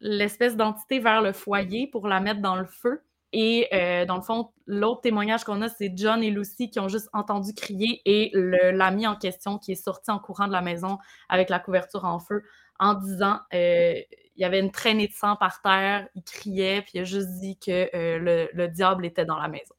[0.01, 3.01] l'espèce d'entité vers le foyer pour la mettre dans le feu.
[3.33, 6.89] Et euh, dans le fond, l'autre témoignage qu'on a, c'est John et Lucy qui ont
[6.89, 10.99] juste entendu crier et l'ami en question qui est sorti en courant de la maison
[11.27, 12.43] avec la couverture en feu
[12.77, 13.93] en disant euh,
[14.41, 17.29] il y avait une traînée de sang par terre, il criait, puis il a juste
[17.39, 19.75] dit que euh, le, diable était dans la maison.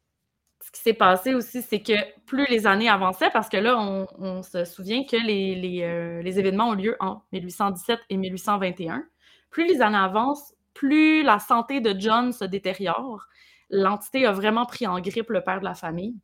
[0.61, 1.94] Ce qui s'est passé aussi, c'est que
[2.27, 6.75] plus les années avançaient, parce que là, on, se souvient que les, les événements ont
[6.75, 9.05] lieu en 1817 et 1821.
[9.51, 13.27] Plus les années avancent, plus la santé de John se détériore
[13.72, 16.14] l'entité a vraiment pris en grippe le père de la famille.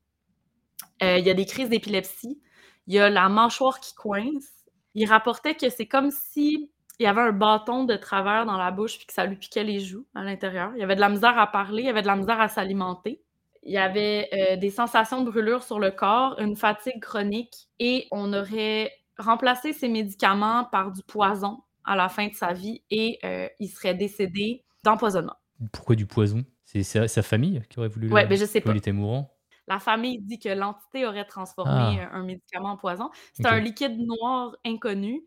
[1.02, 2.40] Euh, il y a des crises d'épilepsie.
[2.86, 4.66] Il y a la mâchoire qui coince.
[4.94, 8.70] Il rapportait que c'est comme si il y avait un bâton de travers dans la
[8.70, 10.72] bouche puis que ça lui piquait les joues à l'intérieur.
[10.74, 12.48] Il y avait de la misère à parler, il y avait de la misère à
[12.48, 13.22] s'alimenter.
[13.62, 18.08] Il y avait euh, des sensations de brûlure sur le corps, une fatigue chronique et
[18.10, 23.18] on aurait remplacé ses médicaments par du poison à la fin de sa vie et
[23.24, 25.36] euh, il serait décédé d'empoisonnement.
[25.72, 26.44] Pourquoi du poison?
[26.64, 28.72] C'est sa, famille qui aurait voulu ouais, mais je sais pas.
[28.72, 29.34] il était mourant.
[29.66, 32.16] La famille dit que l'entité aurait transformé ah.
[32.16, 33.10] un médicament en poison.
[33.34, 35.24] C'est un liquide noir inconnu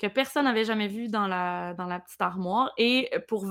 [0.00, 2.72] que personne n'avait jamais vu dans la, dans la petite armoire.
[2.78, 3.46] Et pour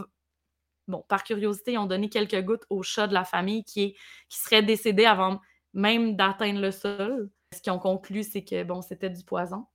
[0.88, 3.96] bon, par curiosité, ils ont donné quelques gouttes au chat de la famille qui, est,
[4.28, 5.40] qui serait décédé avant
[5.74, 7.30] même d'atteindre le sol.
[7.54, 9.66] Ce qu'ils ont conclu, c'est que bon, c'était du poison.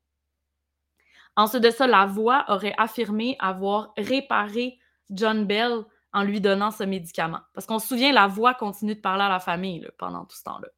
[1.37, 4.79] Ensuite de ça, la voix aurait affirmé avoir réparé
[5.11, 7.41] John Bell en lui donnant ce médicament.
[7.53, 10.45] Parce qu'on se souvient, la voix continue de parler à la famille pendant tout ce
[10.45, 10.69] temps-là.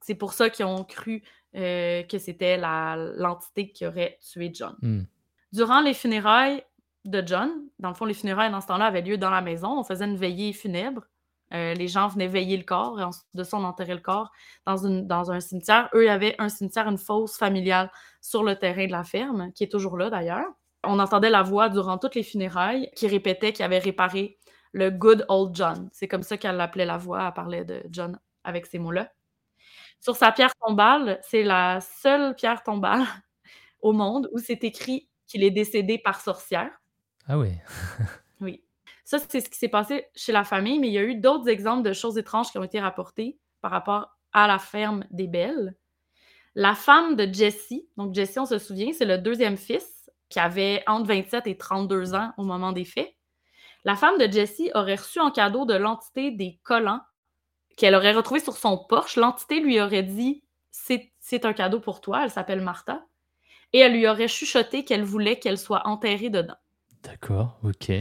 [0.00, 1.22] C'est pour ça qu'ils ont cru
[1.54, 4.76] euh, que c'était l'entité qui aurait tué John.
[4.82, 5.02] Hmm.
[5.52, 6.62] Durant les funérailles
[7.04, 9.78] de John, dans le fond, les funérailles dans ce temps-là avaient lieu dans la maison.
[9.78, 11.02] On faisait une veillée funèbre.
[11.52, 14.30] Euh, les gens venaient veiller le corps et de ça, on enterrait le corps
[14.66, 15.88] dans un cimetière.
[15.94, 19.52] Eux, il y avait un cimetière, une fosse familiale sur le terrain de la ferme,
[19.52, 20.46] qui est toujours là d'ailleurs.
[20.84, 24.38] On entendait la voix durant toutes les funérailles qui répétait qu'il avait réparé
[24.72, 25.90] le good old John.
[25.92, 27.26] C'est comme ça qu'elle l'appelait la voix.
[27.26, 29.12] Elle parlait de John avec ces mots-là.
[30.00, 33.04] Sur sa pierre tombale, c'est la seule pierre tombale
[33.82, 36.70] au monde où c'est écrit qu'il est décédé par sorcière.
[37.28, 37.52] Ah oui.
[38.40, 38.62] oui.
[39.04, 41.48] Ça, c'est ce qui s'est passé chez la famille, mais il y a eu d'autres
[41.48, 45.76] exemples de choses étranges qui ont été rapportées par rapport à la ferme des Belles.
[46.54, 50.82] La femme de Jesse, donc Jesse, on se souvient, c'est le deuxième fils qui avait
[50.86, 53.14] entre 27 et 32 ans au moment des faits.
[53.84, 57.00] La femme de Jessie aurait reçu en cadeau de l'entité des collants
[57.76, 59.16] qu'elle aurait retrouvé sur son porche.
[59.16, 63.04] L'entité lui aurait dit C'est un cadeau pour toi, elle s'appelle Martha.
[63.72, 66.56] Et elle lui aurait chuchoté qu'elle voulait qu'elle soit enterrée dedans.
[67.02, 67.92] D'accord, ok.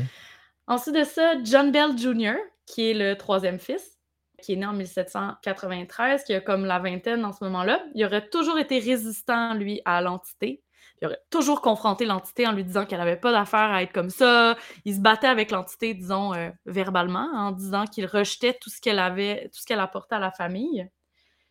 [0.67, 3.97] Ensuite de ça, John Bell Jr., qui est le troisième fils,
[4.41, 8.29] qui est né en 1793, qui a comme la vingtaine en ce moment-là, il aurait
[8.29, 10.63] toujours été résistant, lui, à l'entité
[11.01, 14.09] il aurait toujours confronté l'entité en lui disant qu'elle n'avait pas d'affaire à être comme
[14.09, 14.57] ça.
[14.85, 18.99] Il se battait avec l'entité, disons, euh, verbalement, en disant qu'il rejetait tout ce qu'elle
[18.99, 20.89] avait, tout ce qu'elle apportait à la famille.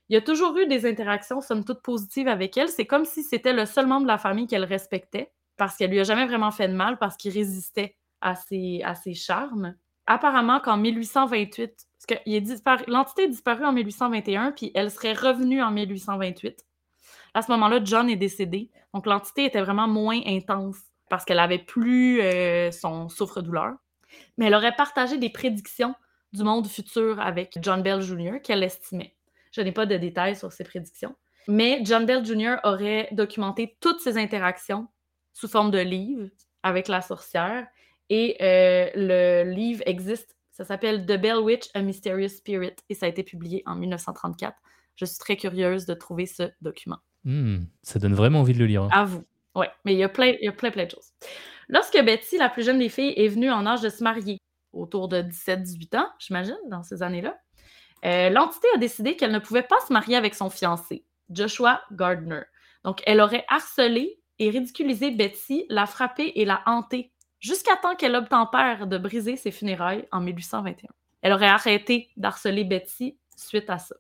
[0.09, 2.69] Il y a toujours eu des interactions, somme toute, positives avec elle.
[2.69, 6.01] C'est comme si c'était le seul membre de la famille qu'elle respectait, parce qu'elle lui
[6.01, 8.83] a jamais vraiment fait de mal, parce qu'il résistait à ses,
[9.15, 9.75] charmes.
[10.07, 15.71] Apparemment qu'en 1828, parce que l'entité est disparue en 1821, puis elle serait revenue en
[15.71, 16.65] 1828.
[17.35, 18.71] À ce moment-là, John est décédé.
[18.95, 20.79] Donc, l'entité était vraiment moins intense
[21.11, 23.75] parce qu'elle avait plus euh, son souffre-douleur.
[24.39, 25.95] Mais elle aurait partagé des prédictions
[26.33, 28.41] du monde futur avec John Bell Jr.
[28.43, 29.18] qu'elle estimait.
[29.53, 31.15] Je n'ai pas de détails sur ces prédictions.
[31.49, 32.57] Mais John Bell Jr.
[32.65, 34.89] aurait documenté toutes ces interactions
[35.33, 36.29] sous forme de livre
[36.63, 37.67] avec la sorcière.
[38.11, 40.37] Et euh, le livre existe.
[40.51, 42.75] Ça s'appelle The Bell Witch, A Mysterious Spirit.
[42.89, 44.57] Et ça a été publié en 1934.
[44.97, 46.99] Je suis très curieuse de trouver ce document.
[47.25, 48.83] Hmm, ça donne vraiment envie de le lire.
[48.83, 48.91] Hein.
[48.93, 49.25] À vous.
[49.55, 51.13] Oui, mais il y, a plein, il y a plein, plein de choses.
[51.69, 54.39] Lorsque Betty, la plus jeune des filles, est venue en âge de se marier,
[54.73, 57.37] autour de 17-18 ans, j'imagine, dans ces années-là,
[58.05, 62.43] euh, l'entité a décidé qu'elle ne pouvait pas se marier avec son fiancé, Joshua Gardner.
[62.85, 68.15] Donc, elle aurait harcelé et ridiculisé Betty, la frappé et la hanté, jusqu'à temps qu'elle
[68.15, 70.89] obtempère de briser ses funérailles en 1821.
[71.23, 73.97] Elle aurait arrêté d'harceler Betty suite à ça.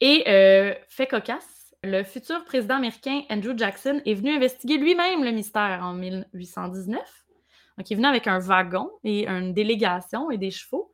[0.00, 5.30] Et, euh, fait cocasse, le futur président américain Andrew Jackson est venu investiguer lui-même le
[5.30, 7.00] mystère en 1819.
[7.78, 10.92] Donc, il est venu avec un wagon et une délégation et des chevaux.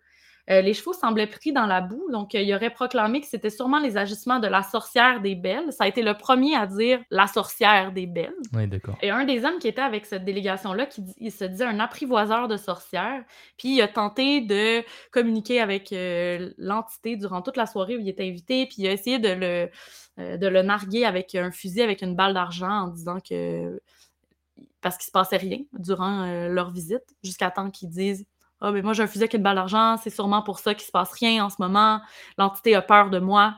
[0.51, 3.51] Euh, les chevaux semblaient pris dans la boue, donc euh, il aurait proclamé que c'était
[3.51, 5.73] sûrement les agissements de la sorcière des belles.
[5.73, 8.35] Ça a été le premier à dire la sorcière des belles.
[8.53, 8.97] Oui, d'accord.
[9.01, 12.49] Et un des hommes qui était avec cette délégation-là, qui il se disait un apprivoiseur
[12.49, 13.25] de sorcières,
[13.57, 18.09] puis il a tenté de communiquer avec euh, l'entité durant toute la soirée où il
[18.09, 22.03] était invité, puis il a essayé de le, de le narguer avec un fusil avec
[22.03, 23.81] une balle d'argent en disant que
[24.85, 28.27] parce qu'il se passait rien durant euh, leur visite, jusqu'à temps qu'ils disent
[28.65, 30.87] Ah, mais moi, j'ai un fusil avec une balle d'argent, c'est sûrement pour ça qu'il
[30.87, 32.01] se passe rien en ce moment.
[32.39, 33.55] L'entité a peur de moi.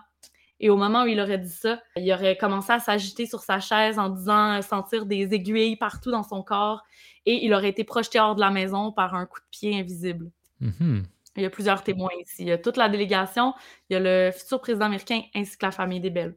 [0.59, 3.61] Et au moment où il aurait dit ça, il aurait commencé à s'agiter sur sa
[3.61, 6.83] chaise en disant sentir des aiguilles partout dans son corps
[7.25, 10.31] et il aurait été projeté hors de la maison par un coup de pied invisible.
[10.61, 11.05] Mhm.
[11.37, 12.37] Il y a plusieurs témoins ici.
[12.41, 13.55] Il y a toute la délégation,
[13.91, 16.37] il y a le futur président américain ainsi que la famille des Belles.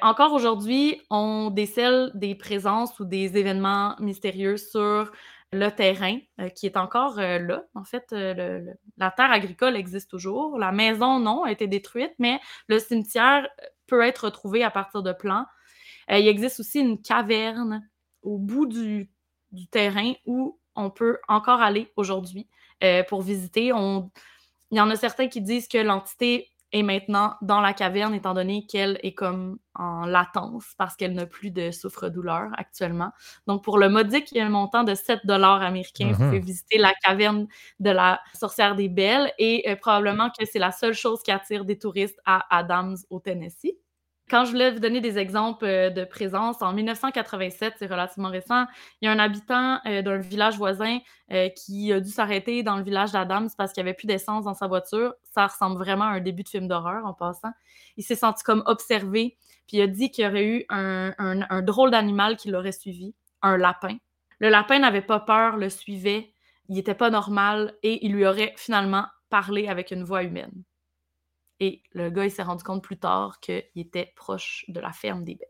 [0.00, 5.12] Encore aujourd'hui, on décèle des présences ou des événements mystérieux sur
[5.52, 7.64] le terrain euh, qui est encore euh, là.
[7.74, 8.64] En fait, euh,
[8.96, 10.58] la terre agricole existe toujours.
[10.58, 13.46] La maison, non, a été détruite, mais le cimetière
[13.86, 15.44] peut être retrouvé à partir de plans.
[16.08, 17.86] il existe aussi une caverne
[18.22, 19.10] au bout du,
[19.70, 22.48] terrain où on peut encore aller aujourd'hui
[23.08, 23.72] pour visiter.
[23.74, 24.10] On...
[24.70, 28.34] Il y en a certains qui disent que l'entité est maintenant dans la caverne, étant
[28.34, 33.10] donné qu'elle est comme en latence parce qu'elle n'a plus de souffre-douleur actuellement.
[33.46, 36.46] Donc, pour le modique montant de 7 dollars américains, vous pouvez mhm.
[36.46, 37.46] visiter la caverne
[37.80, 41.64] de la sorcière des Belles et euh, probablement que c'est la seule chose qui attire
[41.64, 43.76] des touristes à Adams, au Tennessee.
[44.30, 48.64] Quand je voulais vous donner des exemples euh, de présence, en 1987, c'est relativement récent,
[49.00, 50.98] il y a un habitant euh, d'un village voisin
[51.32, 54.44] euh, qui a dû s'arrêter dans le village d'Adams parce qu'il n'y avait plus d'essence
[54.44, 55.12] dans sa voiture.
[55.24, 57.52] Ça ressemble vraiment à un début de film d'horreur en passant.
[57.96, 61.62] Il s'est senti comme observé, puis il a dit qu'il y aurait eu un, un
[61.62, 63.98] drôle d'animal qui l'aurait suivi, un lapin.
[64.38, 66.32] Le lapin n'avait pas peur, le suivait,
[66.68, 70.64] il n'était pas normal et il lui aurait finalement parlé avec une voix humaine.
[71.62, 75.22] Et le gars, il s'est rendu compte plus tard qu'il était proche de la ferme
[75.22, 75.46] des belles.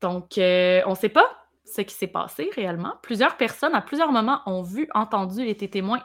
[0.00, 1.28] Donc, euh, on ne sait pas
[1.64, 2.94] ce qui s'est passé réellement.
[3.04, 6.02] Plusieurs personnes, à plusieurs moments, ont vu, entendu, été témoins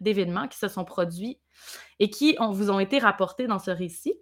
[0.00, 1.38] d'événements qui se sont produits
[1.98, 4.14] et qui vous ont été rapportés dans ce récit.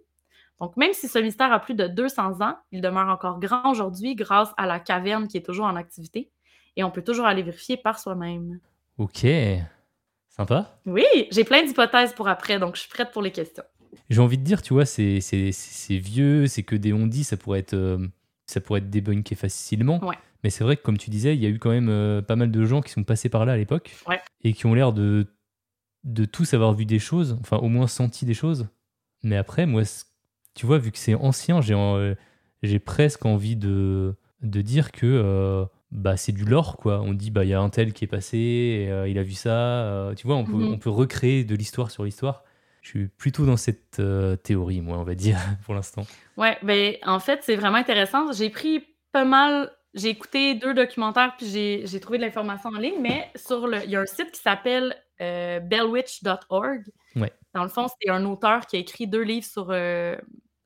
[0.59, 4.13] Donc, même si ce mystère a plus de 200 ans, il demeure encore grand aujourd'hui
[4.13, 6.33] grâce à la caverne qui est toujours en activité
[6.75, 8.59] et on peut toujours aller vérifier par soi-même.
[8.97, 9.25] Ok.
[10.27, 10.77] Sympa?
[10.85, 13.63] Oui, j'ai plein d'hypothèses pour après, donc je suis prête pour les questions.
[14.09, 15.19] J'ai envie de dire, tu vois, c'est
[15.89, 18.07] vieux, c'est que des on dit, ça pourrait être, euh,
[18.45, 19.99] ça pourrait être débunké facilement.
[20.43, 22.35] Mais c'est vrai que, comme tu disais, il y a eu quand même euh, pas
[22.35, 23.95] mal de gens qui sont passés par là à l'époque
[24.43, 25.25] et qui ont l'air de,
[26.03, 28.67] de tous avoir vu des choses, enfin au moins senti des choses.
[29.23, 29.81] Mais après, moi,
[30.53, 32.13] tu vois, vu que c'est ancien, j'ai euh,
[32.61, 37.01] j'ai presque envie de, de dire que bah, c'est du lore, quoi.
[37.01, 39.33] On dit, bah, il y a un tel qui est passé, et, il a vu
[39.33, 40.11] ça.
[40.15, 40.73] tu vois, on peut, mm-hmm.
[40.73, 42.43] on peut recréer de l'histoire sur l'histoire.
[42.85, 46.05] Je suis plutôt dans cette euh, théorie, moi, on va dire, pour l'instant.
[46.37, 48.31] Ouais, ben en fait, c'est vraiment intéressant.
[48.31, 49.71] J'ai pris pas mal.
[49.95, 53.89] J'ai écouté deux documentaires, puis j'ai trouvé de l'information en ligne, mais sur le, il
[53.89, 56.83] y a un site qui s'appelle euh, bellwitch.org.
[57.15, 57.33] Ouais.
[57.55, 60.15] Dans le fond, c'est un auteur qui a écrit deux livres sur, euh,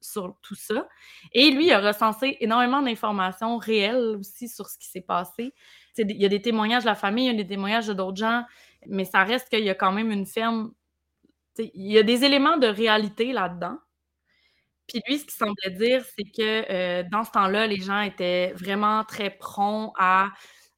[0.01, 0.89] sur tout ça.
[1.31, 5.53] Et lui, il a recensé énormément d'informations réelles aussi sur ce qui s'est passé.
[5.97, 8.17] il y a des témoignages de la famille, il y a des témoignages de d'autres
[8.17, 8.43] gens,
[8.87, 10.73] mais ça reste qu'il y a quand même une ferme
[11.59, 13.77] il y a des éléments de réalité là-dedans.
[14.87, 18.53] Puis lui, ce qu'il semblait dire, c'est que euh, dans ce temps-là, les gens étaient
[18.53, 20.29] vraiment très prompts à.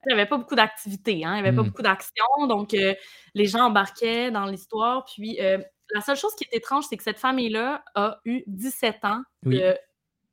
[0.06, 1.68] Il n'y avait pas beaucoup d'activités, hein, il n'y avait pas mmh.
[1.68, 2.96] beaucoup d'actions, donc euh,
[3.36, 5.06] les gens embarquaient dans l'histoire.
[5.06, 5.60] Puis euh,
[5.92, 9.78] la seule chose qui est étrange, c'est que cette famille-là a eu 17 ans de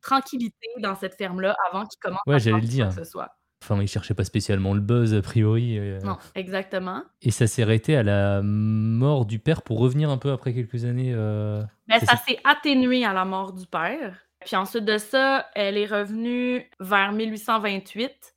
[0.00, 3.28] tranquillité dans cette ferme-là avant qu'il commence à faire quoi que ce soit.
[3.62, 5.78] Enfin, il cherchait pas spécialement le buzz a priori.
[5.78, 6.00] Euh.
[6.00, 7.02] Non, exactement.
[7.22, 10.84] Et ça s'est arrêté à la mort du père pour revenir un peu après quelques
[10.84, 11.12] années.
[11.14, 11.62] Euh...
[11.88, 14.16] Ben, ça s'est atténué à la mort du père.
[14.44, 18.36] Puis ensuite de ça, elle est revenue vers 1828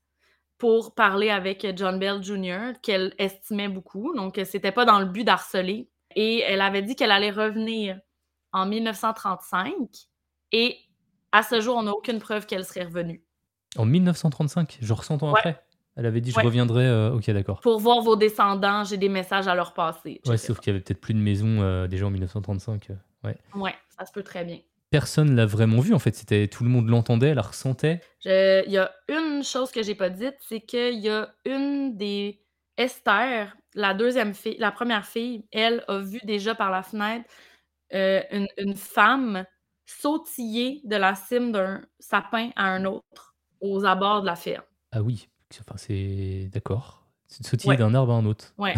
[0.57, 4.13] pour parler avec John Bell Jr., qu'elle estimait beaucoup.
[4.15, 5.89] Donc, c'était pas dans le but d'harceler.
[6.15, 7.99] Et elle avait dit qu'elle allait revenir
[8.53, 9.73] en 1935.
[10.51, 10.77] Et
[11.31, 13.23] à ce jour, on n'a aucune preuve qu'elle serait revenue.
[13.77, 15.61] En 1935, genre 100 ans après?
[15.97, 16.85] Elle avait dit je reviendrai.
[16.85, 17.59] Euh, ok, d'accord.
[17.61, 20.21] Pour voir vos descendants, j'ai des messages à leur passer.
[20.25, 22.89] Ouais, sauf qu'il y avait peut-être plus de maison euh, déjà en 1935.
[22.89, 22.93] Euh,
[23.25, 23.37] ouais.
[23.55, 24.59] Ouais, ça se peut très bien.
[24.89, 26.15] Personne l'a vraiment vu en fait.
[26.15, 28.01] C'était tout le monde l'entendait, la ressentait.
[28.25, 32.41] Il y a une chose que j'ai pas dite, c'est qu'il y a une des
[32.77, 37.29] Esther, la deuxième fille, la première fille, elle a vu déjà par la fenêtre
[37.91, 39.45] une, une femme
[39.85, 43.30] sautiller de la cime d'un sapin à un autre
[43.61, 44.63] aux abords de la ferme.
[44.91, 47.01] Ah oui, enfin, c'est d'accord.
[47.27, 48.53] C'est de sautiller d'un arbre à un autre.
[48.57, 48.73] Ouais.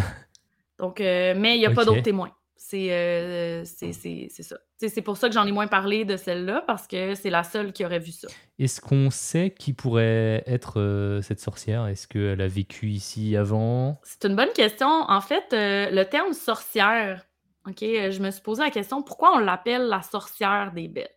[0.78, 2.32] Donc, euh, mais il n'y a pas d'autres témoins.
[2.56, 4.56] C'est euh, ça.
[4.78, 7.72] C'est pour ça que j'en ai moins parlé de celle-là, parce que c'est la seule
[7.72, 8.28] qui aurait vu ça.
[8.58, 11.86] Est-ce qu'on sait qui pourrait être euh, cette sorcière?
[11.86, 14.00] Est-ce qu'elle a vécu ici avant?
[14.02, 14.88] C'est une bonne question.
[14.88, 17.26] En fait, le terme sorcière,
[17.66, 21.08] ok, je me suis posé la question pourquoi on l'appelle la sorcière des belles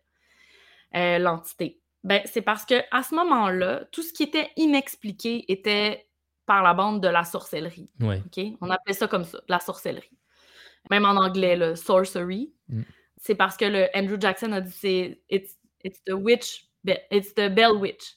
[0.92, 1.80] L'entité.
[2.04, 6.08] Ben, c'est parce que à ce moment-là, tout ce qui était inexpliqué était
[6.46, 7.90] par la bande de la sorcellerie.
[8.00, 8.22] Ouais.
[8.60, 10.16] On appelait ça comme ça, la sorcellerie.
[10.90, 12.52] Même en anglais, le sorcery.
[12.68, 12.82] Mm.
[13.20, 16.66] C'est parce que le Andrew Jackson a dit c'est it's, it's the witch,
[17.10, 18.16] it's the bell witch.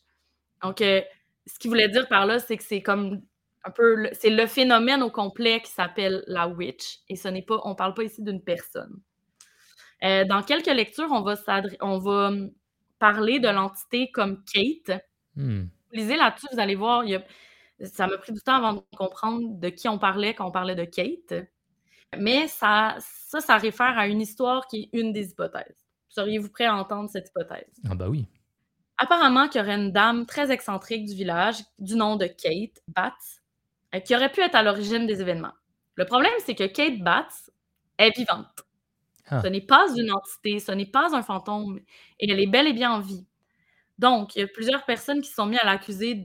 [0.64, 1.02] Donc, euh,
[1.48, 3.22] ce qu'il voulait dire par là, c'est que c'est comme
[3.64, 7.42] un peu, le- c'est le phénomène au complet qui s'appelle la witch, et ce n'est
[7.42, 9.02] pas, on parle pas ici d'une personne.
[10.04, 11.36] Euh, dans quelques lectures, on va,
[11.82, 12.32] on va
[13.02, 15.04] parler de l'entité comme Kate.
[15.36, 15.66] Hmm.
[15.92, 17.24] Lisez là-dessus, vous allez voir, il y a-
[17.84, 20.76] ça m'a pris du temps avant de comprendre de qui on parlait quand on parlait
[20.76, 21.48] de Kate.
[22.18, 25.86] Mais ça, ça, ça réfère à une histoire qui est une des hypothèses.
[26.10, 27.74] Seriez-vous prêt à entendre cette hypothèse?
[27.90, 28.28] Ah bah oui.
[28.98, 33.42] Apparemment qu'il y aurait une dame très excentrique du village du nom de Kate Batts
[33.96, 35.54] euh, qui aurait pu être à l'origine des événements.
[35.96, 37.50] Le problème, c'est que Kate Batts
[37.98, 38.64] est vivante.
[39.32, 39.42] Ah.
[39.42, 41.80] Ce n'est pas une entité, ce n'est pas un fantôme,
[42.20, 43.26] et elle est bel et bien en vie.
[43.98, 46.16] Donc, il y a plusieurs personnes qui se sont mis à l'accuser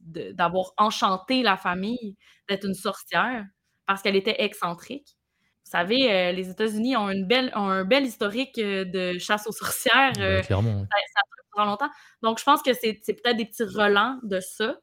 [0.00, 2.16] d'avoir enchanté la famille,
[2.48, 3.44] d'être une sorcière,
[3.86, 5.16] parce qu'elle était excentrique.
[5.64, 9.46] Vous savez, euh, les États-Unis ont, une belle, ont un bel historique euh, de chasse
[9.46, 10.12] aux sorcières.
[10.18, 10.80] Euh, clairement.
[10.80, 11.20] ça,
[11.56, 11.90] ça longtemps.
[12.22, 14.76] Donc, je pense que c'est peut-être des petits relents de ça.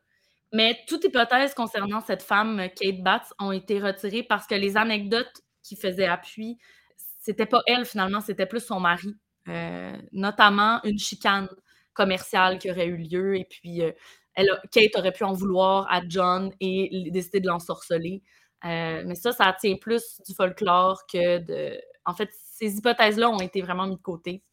[0.52, 5.42] Mais toute hypothèse concernant cette femme, Kate Batts, ont été retirées parce que les anecdotes
[5.64, 6.58] qui faisaient appui,
[7.26, 9.16] c'était pas elle finalement, c'était plus son mari.
[9.48, 11.48] Euh, notamment une chicane
[11.94, 13.38] commerciale qui aurait eu lieu.
[13.38, 13.92] Et puis, euh,
[14.36, 18.24] elle a- Kate aurait pu en vouloir à John et décider de l'ensorceler.
[18.66, 21.80] Euh, mais ça, ça tient plus du folklore que de.
[22.06, 24.44] En fait, ces hypothèses-là ont été vraiment mises de côté.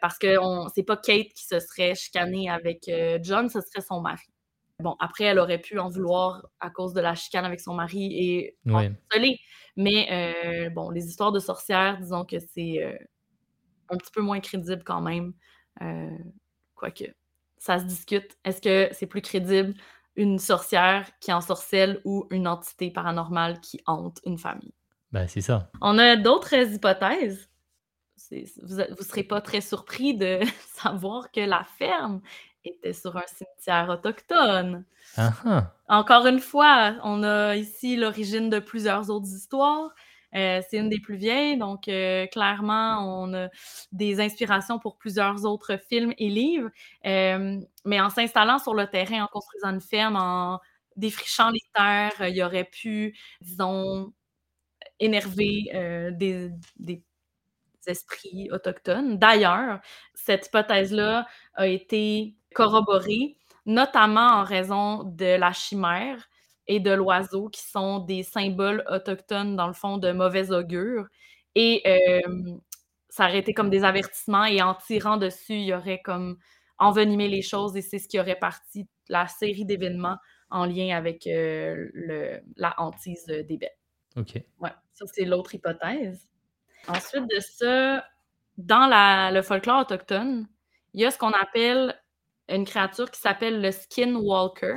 [0.00, 0.36] Parce que
[0.74, 2.90] c'est pas Kate qui se serait chicanée avec
[3.22, 4.31] John, ce serait son mari.
[4.82, 8.12] Bon, après, elle aurait pu en vouloir à cause de la chicane avec son mari
[8.12, 9.38] et ensorceler.
[9.76, 10.08] Mais
[10.66, 12.96] euh, bon, les histoires de sorcières, disons que c'est euh,
[13.88, 15.32] un petit peu moins crédible quand même.
[15.80, 16.10] Euh,
[16.74, 17.04] quoique,
[17.58, 18.36] ça se discute.
[18.44, 19.74] Est-ce que c'est plus crédible
[20.16, 24.74] une sorcière qui ensorcelle ou une entité paranormale qui hante une famille?
[25.10, 25.70] Bah c'est ça.
[25.80, 27.48] On a d'autres hypothèses.
[28.62, 30.40] Vous ne serez pas très surpris de
[30.74, 32.20] savoir que la ferme
[32.64, 34.84] était sur un cimetière autochtone.
[35.88, 39.90] Encore une fois, on a ici l'origine de plusieurs autres histoires.
[40.34, 43.48] Euh, c'est une des plus vieilles, donc euh, clairement, on a
[43.92, 46.70] des inspirations pour plusieurs autres films et livres.
[47.04, 50.58] Euh, mais en s'installant sur le terrain, en construisant une ferme, en
[50.96, 54.12] défrichant les terres, il aurait pu, disons,
[55.00, 57.02] énerver des, des
[57.86, 59.18] esprits autochtones.
[59.18, 59.80] D'ailleurs,
[60.14, 63.36] cette hypothèse-là a été corroborée,
[63.66, 66.28] notamment en raison de la chimère
[66.66, 71.06] et de l'oiseau, qui sont des symboles autochtones, dans le fond, de mauvais augure.
[71.54, 72.56] Et euh,
[73.08, 76.38] ça aurait été comme des avertissements, et en tirant dessus, il y aurait comme
[76.78, 80.16] envenimé les choses, et c'est ce qui aurait parti la série d'événements
[80.50, 83.78] en lien avec euh, le, la hantise des bêtes.
[84.16, 84.34] Ok.
[84.60, 86.28] Ouais, ça c'est l'autre hypothèse.
[86.88, 88.04] Ensuite de ça,
[88.58, 90.46] dans la- le folklore autochtone,
[90.94, 91.94] il y a ce qu'on appelle
[92.54, 94.76] une créature qui s'appelle le skinwalker.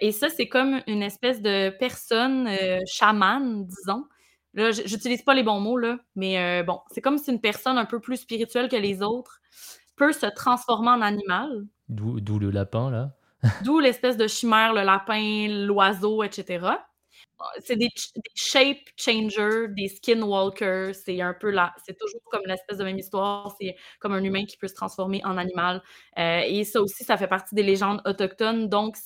[0.00, 4.04] Et ça, c'est comme une espèce de personne euh, chamane, disons.
[4.54, 7.78] Là, j'utilise pas les bons mots, là, mais euh, bon, c'est comme si une personne
[7.78, 9.40] un peu plus spirituelle que les autres
[9.96, 11.66] peut se transformer en animal.
[11.88, 13.12] D'où le lapin là.
[13.64, 16.66] D'où l'espèce de chimère, le lapin, l'oiseau, etc.
[17.60, 17.88] C'est des,
[18.34, 20.94] shape changers, des skinwalkers.
[20.94, 21.74] C'est un peu là.
[21.84, 23.54] C'est toujours comme l'espèce de même histoire.
[23.60, 25.82] C'est comme un humain qui peut se transformer en animal.
[26.18, 28.68] Euh, et ça aussi, ça fait partie des légendes autochtones.
[28.68, 28.96] Donc,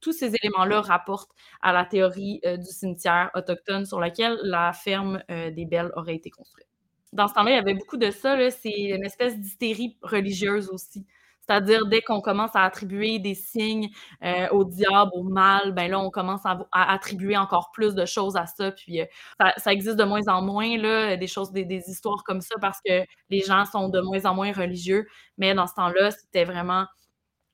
[0.00, 1.32] tous ces éléments-là rapportent
[1.62, 6.16] à la théorie euh, du cimetière autochtone sur laquelle la ferme euh, des Belles aurait
[6.16, 6.68] été construite.
[7.12, 8.36] Dans ce temps-là, il y avait beaucoup de ça.
[8.50, 11.06] C'est une espèce d'hystérie religieuse aussi.
[11.46, 13.88] C'est-à-dire, dès qu'on commence à attribuer des signes
[14.22, 18.06] euh, au diable, au mal, ben là, on commence à, à attribuer encore plus de
[18.06, 18.72] choses à ça.
[18.72, 19.06] Puis euh,
[19.38, 22.54] ça, ça existe de moins en moins, là, des choses, des, des histoires comme ça,
[22.60, 25.06] parce que les gens sont de moins en moins religieux.
[25.38, 26.86] Mais dans ce temps-là, c'était vraiment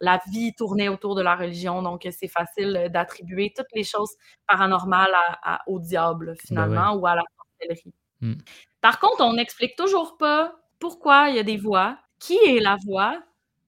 [0.01, 4.11] la vie tournait autour de la religion, donc c'est facile euh, d'attribuer toutes les choses
[4.49, 7.95] paranormales à- à- au diable, finalement, ou à la sorcellerie.
[8.21, 8.35] Mm.
[8.81, 12.77] Par contre, on n'explique toujours pas pourquoi il y a des voix, qui est la
[12.87, 13.19] voix,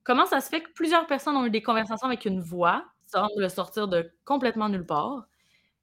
[0.04, 3.26] comment ça se fait que plusieurs personnes ont eu des conversations avec une voix, ça
[3.28, 5.26] semble sortir de complètement nulle part?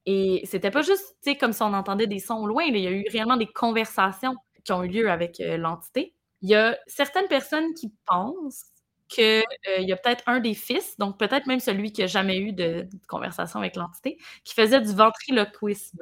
[0.05, 2.77] Et c'était pas juste, tu sais, comme si on entendait des sons au loin, il
[2.77, 6.13] y a eu réellement des conversations qui ont eu lieu avec euh, l'entité.
[6.41, 8.65] Il y a certaines personnes qui pensent
[9.07, 9.43] qu'il
[9.79, 12.83] y a peut-être un des fils, donc peut-être même celui qui a jamais eu de,
[12.83, 15.99] de conversation avec l'entité, qui faisait du ventriloquisme.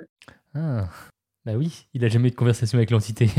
[0.53, 0.89] Ah.
[1.47, 3.29] Bah oui, il a jamais eu de conversation avec l'entité.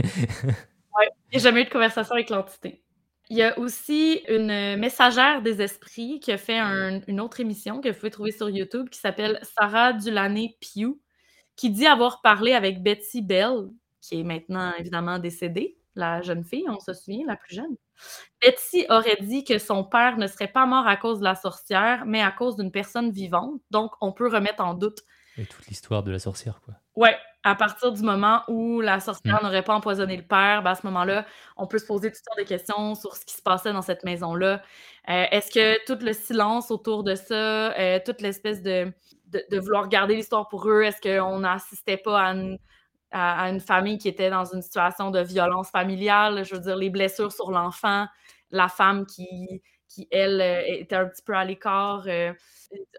[1.30, 2.82] Il n'a jamais eu de conversation avec l'entité.
[3.30, 7.80] Il y a aussi une messagère des esprits qui a fait un- une autre émission
[7.80, 10.98] que vous pouvez trouver sur YouTube qui s'appelle Sarah Dulané Pugh,
[11.56, 13.68] qui dit avoir parlé avec Betsy Bell,
[14.00, 17.76] qui est maintenant évidemment décédée, la jeune fille, on se souvient, la plus jeune.
[18.42, 22.04] Betsy aurait dit que son père ne serait pas mort à cause de la sorcière,
[22.06, 23.60] mais à cause d'une personne vivante.
[23.70, 25.00] Donc, on peut remettre en doute
[25.38, 26.74] Et toute l'histoire de la sorcière, quoi.
[26.96, 30.74] Ouais, à partir du moment où la sorcière n'aurait pas empoisonné le père, ben à
[30.74, 31.24] ce moment-là,
[31.56, 34.02] on peut se poser toutes sortes de questions sur ce qui se passait dans cette
[34.02, 34.60] maison-là.
[35.08, 38.92] Euh, Est-ce que tout le silence autour de ça, euh, toute l'espèce de,
[39.26, 42.58] de, de vouloir garder l'histoire pour eux, est-ce qu'on n'assistait pas à une,
[43.12, 46.44] à, à une famille qui était dans une situation de violence familiale?
[46.44, 48.08] Je veux dire, les blessures sur l'enfant,
[48.50, 52.02] la femme qui, qui elle, euh, était un petit peu à l'écart.
[52.08, 52.32] euh,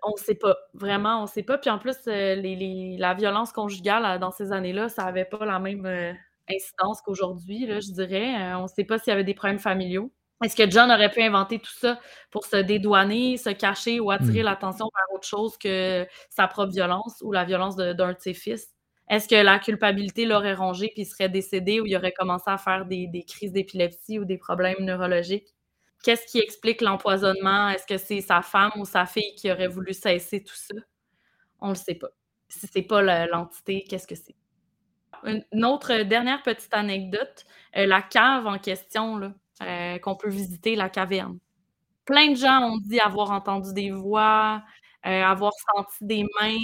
[0.03, 0.55] on ne sait pas.
[0.73, 1.57] Vraiment, on ne sait pas.
[1.57, 5.25] Puis en plus, euh, les, les- la violence conjugale euh, dans ces années-là, ça n'avait
[5.25, 6.13] pas la même euh,
[6.49, 8.53] incidence qu'aujourd'hui, je dirais.
[8.55, 10.11] On ne sait pas s'il y avait des problèmes familiaux.
[10.43, 11.99] Est-ce que John aurait pu inventer tout ça
[12.31, 14.45] pour se dédouaner, se cacher ou attirer Mm.
[14.45, 18.33] l'attention vers autre chose que sa propre violence ou la violence de- d'un de, ses
[18.33, 18.69] fils?
[19.09, 22.57] Est-ce que la culpabilité l'aurait rongé puis il serait décédé ou il aurait commencé à
[22.57, 25.53] faire des, des crises d'épilepsie ou des problèmes neurologiques?
[26.03, 27.69] Qu'est-ce qui explique l'empoisonnement?
[27.69, 30.75] Est-ce que c'est sa femme ou sa fille qui aurait voulu cesser tout ça?
[31.59, 32.09] On ne le sait pas.
[32.47, 34.35] Si c'est pas l'entité, qu'est-ce que c'est?
[35.23, 37.45] Une, autre euh, dernière petite anecdote,
[37.77, 41.37] euh, la cave en question, euh, qu'on peut visiter, la caverne.
[42.05, 44.63] Plein de gens ont dit avoir entendu des voix,
[45.03, 46.57] avoir senti des mains.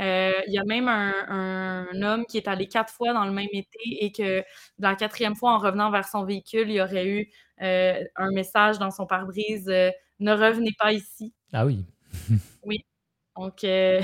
[0.00, 3.32] Euh, Il y a même un, un homme qui est allé quatre fois dans le
[3.32, 4.42] même été et que
[4.78, 7.30] la quatrième fois, en revenant vers son véhicule, il y aurait eu
[7.62, 9.90] euh, un message dans son pare-brise euh,
[10.20, 11.32] Ne revenez pas ici.
[11.52, 11.84] Ah oui.
[13.36, 14.00] Donc, euh,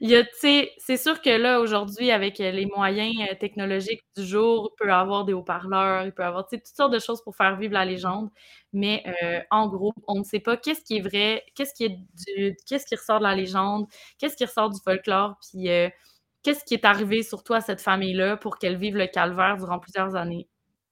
[0.00, 3.34] il y a, tu sais, c'est sûr que là, aujourd'hui, avec euh, les moyens euh,
[3.34, 6.62] technologiques du jour, il peut y avoir des haut-parleurs, il peut y avoir tu sais,
[6.62, 8.30] toutes sortes de choses pour faire vivre la légende.
[8.72, 11.96] Mais euh, en gros, on ne sait pas qu'est-ce qui est vrai, qu'est-ce qui est
[12.26, 13.86] du, qu'est-ce qui ressort de la légende,
[14.18, 15.88] qu'est-ce qui ressort du folklore, puis euh,
[16.42, 20.14] qu'est-ce qui est arrivé surtout à cette famille-là pour qu'elle vive le calvaire durant plusieurs
[20.14, 20.46] années.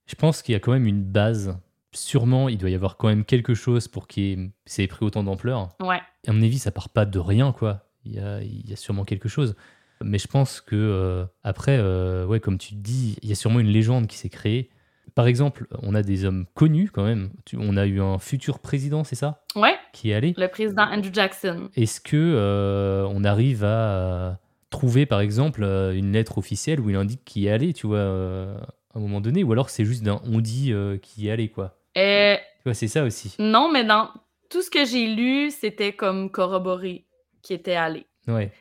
[0.06, 1.58] Je pense qu'il y a quand même une base.
[1.92, 5.22] Sûrement, il doit y avoir quand même quelque chose pour que ça ait pris autant
[5.22, 5.68] d'ampleur.
[5.80, 6.00] Ouais.
[6.26, 7.84] À mon avis, ça part pas de rien, quoi.
[8.04, 9.54] Il y a, il y a sûrement quelque chose.
[10.02, 13.60] Mais je pense que, euh, après, euh, ouais, comme tu dis, il y a sûrement
[13.60, 14.70] une légende qui s'est créée.
[15.14, 17.30] Par exemple, on a des hommes connus quand même.
[17.44, 19.44] Tu- on a eu un futur président, c'est ça?
[19.54, 20.34] Ouais, Qui est allé.
[20.36, 21.68] le président Andrew Jackson.
[21.76, 24.40] Est-ce que euh, on arrive à
[24.70, 28.98] trouver, par exemple, une lettre officielle où il indique qui est allé, tu vois, à
[28.98, 29.44] un moment donné?
[29.44, 31.78] Ou alors c'est juste d'un on dit qui est allé, quoi?
[31.96, 33.36] Euh, Tu vois, c'est ça aussi.
[33.38, 34.08] non, mais dans
[34.50, 37.04] tout ce que j'ai lu, c'était comme corroboré
[37.44, 38.06] qui était allé.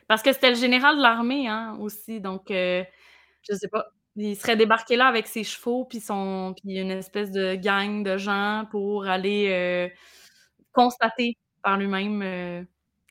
[0.06, 2.20] Parce que c'était le général de l'armée, hein, aussi.
[2.20, 2.84] Donc, euh,
[3.42, 3.86] je sais pas.
[4.16, 8.16] Il serait débarqué là avec ses chevaux, puis son, puis une espèce de gang de
[8.16, 9.88] gens pour aller euh,
[10.72, 12.62] constater par lui-même euh,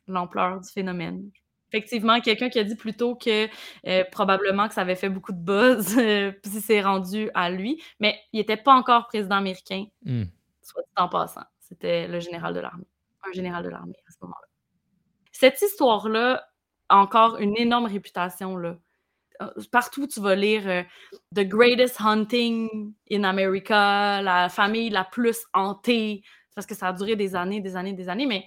[0.08, 1.30] l'ampleur du phénomène.
[1.74, 3.50] Effectivement, quelqu'un qui a dit plus tôt que
[3.88, 5.96] euh, probablement que ça avait fait beaucoup de buzz,
[6.44, 10.26] puis c'est rendu à lui, mais il n'était pas encore président américain, Hmm.
[10.62, 11.44] soit dit en passant.
[11.60, 12.88] C'était le général de l'armée,
[13.28, 14.53] un général de l'armée à ce moment-là.
[15.34, 16.48] Cette histoire-là
[16.90, 18.56] a encore une énorme réputation.
[18.56, 18.78] Là.
[19.42, 20.84] Euh, Partout, tu vas lire euh,
[21.36, 26.24] The Greatest Hunting in America, la famille la plus hantée,
[26.56, 28.46] parce que ça a duré des années, des années, des années, mais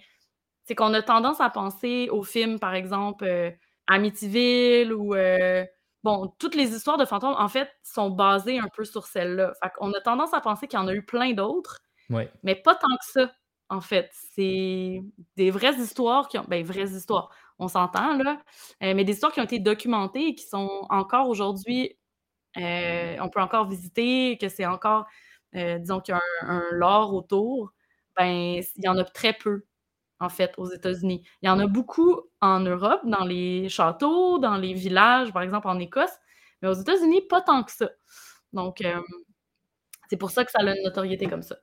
[0.65, 3.51] c'est qu'on a tendance à penser aux films, par exemple, euh,
[3.89, 5.15] Amityville ou.
[5.15, 5.65] euh,
[6.05, 9.53] bon, toutes les histoires de fantômes, en fait, sont basées un peu sur celle-là.
[9.63, 11.81] Fait qu'on a tendance à penser qu'il y en a eu plein d'autres,
[12.11, 12.31] Ouais.
[12.45, 13.33] mais pas tant que ça,
[13.69, 14.11] en fait.
[14.35, 15.03] C'est
[15.37, 16.45] des vraies histoires qui ont.
[16.49, 18.41] Ben, vraies histoires, on s'entend, là.
[18.83, 21.99] euh, mais des histoires qui ont été documentées et qui sont encore aujourd'hui.
[22.59, 25.07] euh, on peut encore visiter, que c'est encore.
[25.57, 27.73] euh, disons qu'il y a un, un lore autour.
[28.17, 29.65] Ben, il y en a très peu,
[30.21, 31.23] en fait, aux États-Unis.
[31.43, 35.69] Il y en a beaucoup en Europe, dans les châteaux, dans les villages, par exemple
[35.69, 36.13] en Écosse.
[36.63, 37.91] Mais aux États-Unis, pas tant que ça.
[38.55, 38.83] Donc,
[40.11, 41.57] c'est pour ça que ça a une notoriété comme ça.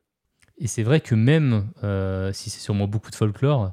[0.64, 3.72] Et c'est vrai que même euh, si c'est sûrement beaucoup de folklore,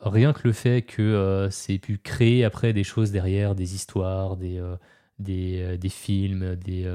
[0.00, 4.36] rien que le fait que euh, c'est pu créer après des choses derrière, des histoires,
[4.36, 4.76] des, euh,
[5.18, 6.86] des, des films, des.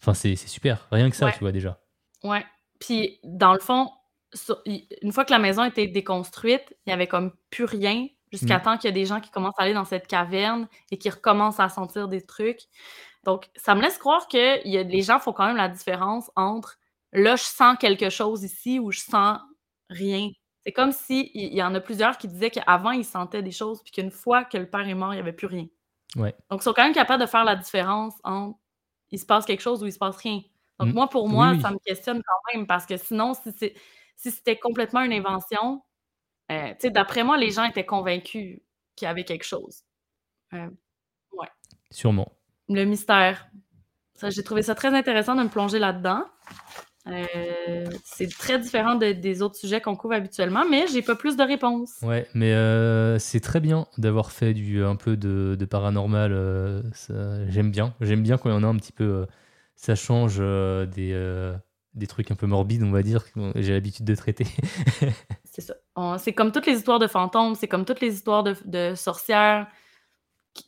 [0.00, 0.86] Enfin, c'est super.
[0.92, 1.32] Rien que ça, Ouais.
[1.32, 1.80] tu vois déjà.
[2.22, 2.44] Ouais.
[2.78, 3.90] Puis, dans le fond,
[5.02, 8.62] une fois que la maison était déconstruite, il y avait comme plus rien jusqu'à Mm.
[8.62, 11.10] temps qu'il y a des gens qui commencent à aller dans cette caverne et qui
[11.10, 12.60] recommencent à sentir des trucs.
[13.24, 15.68] Donc, ça me laisse croire que il y a, les gens font quand même la
[15.68, 16.78] différence entre
[17.12, 19.38] là, je sens quelque chose ici ou je sens
[19.90, 20.30] rien.
[20.64, 23.82] C'est comme si il y, en a plusieurs qui disaient qu'avant, ils sentaient des choses,
[23.82, 25.66] puis qu'une fois que le père est mort, il n'y avait plus rien.
[26.16, 26.34] Ouais.
[26.50, 28.58] Donc, ils sont quand même capables de faire la différence entre
[29.12, 30.40] il se passe quelque chose ou il se passe rien.
[30.80, 30.92] Donc, Mm.
[30.92, 31.60] moi, pour moi, oui.
[31.60, 35.82] ça me questionne quand même parce que sinon, si c'était complètement une invention,
[36.50, 38.60] euh, tu sais, d'après moi, les gens étaient convaincus
[38.96, 39.82] qu'il y avait quelque chose.
[40.52, 40.68] Euh,
[41.32, 41.48] ouais.
[41.90, 42.32] Sûrement.
[42.68, 43.48] Le mystère.
[44.20, 46.24] J'ai trouvé ça très intéressant de me plonger là-dedans.
[47.08, 51.36] Euh, c'est très différent de- des autres sujets qu'on couvre habituellement, mais j'ai pas plus
[51.36, 51.92] de réponses.
[52.02, 56.32] Ouais, mais euh, c'est très bien d'avoir fait du un peu de, de paranormal.
[56.32, 57.94] euh, ça- J'aime bien.
[58.00, 59.04] J'aime bien quand il y en a un petit peu.
[59.04, 59.26] euh,
[59.76, 61.54] ça change euh, des, euh,
[61.94, 64.46] des trucs un peu morbides, on va dire, que j'ai l'habitude de traiter.
[65.44, 65.74] C'est ça.
[65.94, 68.94] On- C'est comme toutes les histoires de fantômes, c'est comme toutes les histoires de, de
[68.94, 69.68] sorcières.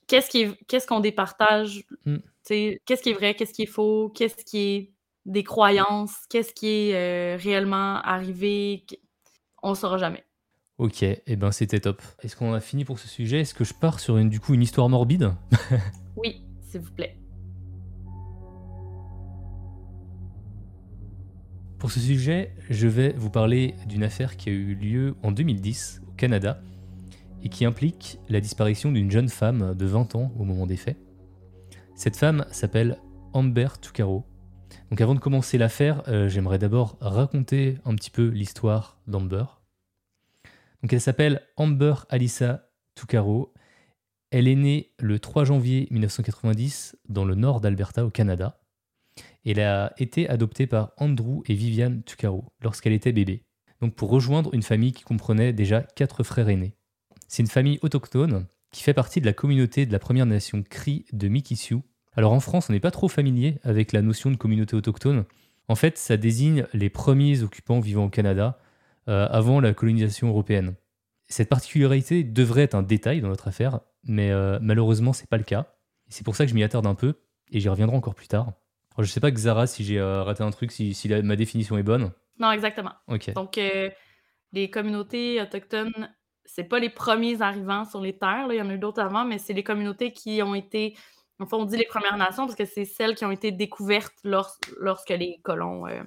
[0.06, 1.84] Qu'est-ce qui est- qu'est-ce qu'on départage?
[2.04, 2.16] Mm.
[2.46, 4.92] Qu'est-ce qui est vrai, qu'est-ce qui est faux, qu'est-ce qui est
[5.28, 8.84] des croyances, qu'est-ce qui est euh, réellement arrivé?
[9.62, 10.24] On ne saura jamais.
[10.78, 12.02] ok, et ben c'était top.
[12.22, 13.40] Est-ce qu'on a fini pour ce sujet?
[13.40, 15.32] Est-ce que je pars sur une, du coup une histoire morbide?
[16.16, 17.16] Oui, s'il vous plaît.
[21.78, 26.02] Pour ce sujet, je vais vous parler d'une affaire qui a eu lieu en 2010
[26.08, 26.60] au Canada
[27.44, 30.96] et qui implique la disparition d'une jeune femme de 20 ans au moment des faits.
[31.94, 32.98] Cette femme s'appelle
[33.32, 34.24] Amber Tucaro.
[34.90, 39.44] Donc avant de commencer l'affaire, euh, j'aimerais d'abord raconter un petit peu l'histoire d'Amber.
[40.90, 43.52] Elle s'appelle Amber Alyssa Tucaro.
[44.30, 48.60] Elle est née le 3 janvier 1990 dans le nord d'Alberta au Canada.
[49.44, 53.44] Elle a été adoptée par Andrew et Viviane Tucaro lorsqu'elle était bébé.
[53.80, 56.74] Donc pour rejoindre une famille qui comprenait déjà quatre frères aînés.
[57.28, 61.06] C'est une famille autochtone qui fait partie de la communauté de la Première Nation Cri
[61.12, 61.82] de Mikisew.
[62.18, 65.24] Alors en France, on n'est pas trop familier avec la notion de communauté autochtone.
[65.68, 68.58] En fait, ça désigne les premiers occupants vivant au Canada
[69.08, 70.74] euh, avant la colonisation européenne.
[71.28, 75.44] Cette particularité devrait être un détail dans notre affaire, mais euh, malheureusement, c'est pas le
[75.44, 75.66] cas.
[76.08, 77.14] C'est pour ça que je m'y attarde un peu,
[77.52, 78.52] et j'y reviendrai encore plus tard.
[78.96, 81.36] Alors, je sais pas, Xara, si j'ai euh, raté un truc, si, si la- ma
[81.36, 82.10] définition est bonne.
[82.40, 82.94] Non, exactement.
[83.36, 83.90] Donc, euh,
[84.50, 86.12] les communautés autochtones,
[86.44, 89.24] c'est pas les premiers arrivants sur les terres, il y en a eu d'autres avant,
[89.24, 90.96] mais c'est les communautés qui ont été,
[91.40, 94.58] enfin, on dit les Premières Nations parce que c'est celles qui ont été découvertes lors-
[94.80, 96.02] lorsque les colons euh,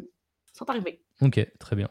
[0.54, 1.02] sont arrivés.
[1.22, 1.90] Ok, très bien.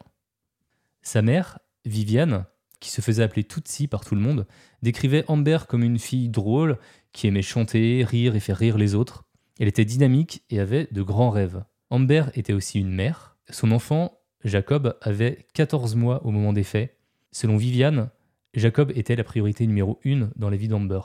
[1.03, 2.47] Sa mère, Viviane,
[2.81, 4.47] qui se faisait appeler Tutsi par tout le monde,
[4.83, 6.79] décrivait Amber comme une fille drôle
[7.13, 9.25] qui aimait chanter, rire et faire rire les autres.
[9.59, 11.63] Elle était dynamique et avait de grands rêves.
[11.91, 13.37] Amber était aussi une mère.
[13.51, 16.97] Son enfant, Jacob, avait 14 mois au moment des faits.
[17.33, 18.11] Selon Viviane,
[18.55, 21.01] Jacob était la priorité numéro une dans la vie d'Amber.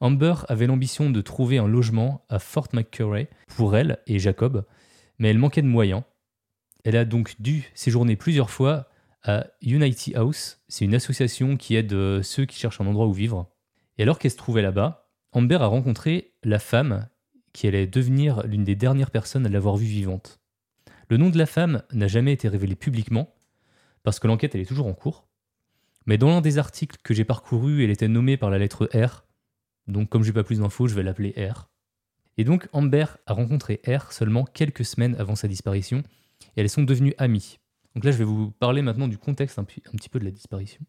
[0.00, 4.64] Amber avait l'ambition de trouver un logement à Fort McCurry pour elle et Jacob,
[5.18, 6.02] mais elle manquait de moyens.
[6.84, 8.88] Elle a donc dû séjourner plusieurs fois
[9.22, 10.60] à Unity House.
[10.68, 13.50] C'est une association qui aide euh, ceux qui cherchent un endroit où vivre.
[13.98, 17.08] Et alors qu'elle se trouvait là-bas, Amber a rencontré la femme
[17.52, 20.40] qui allait devenir l'une des dernières personnes à l'avoir vue vivante.
[21.08, 23.34] Le nom de la femme n'a jamais été révélé publiquement,
[24.02, 25.26] parce que l'enquête est toujours en cours.
[26.06, 29.24] Mais dans l'un des articles que j'ai parcouru, elle était nommée par la lettre R.
[29.90, 31.68] Donc comme j'ai pas plus d'infos, je vais l'appeler R.
[32.36, 36.02] Et donc Amber a rencontré R seulement quelques semaines avant sa disparition,
[36.56, 37.58] et elles sont devenues amies.
[37.94, 40.80] Donc là, je vais vous parler maintenant du contexte un, petit peu de la disparition.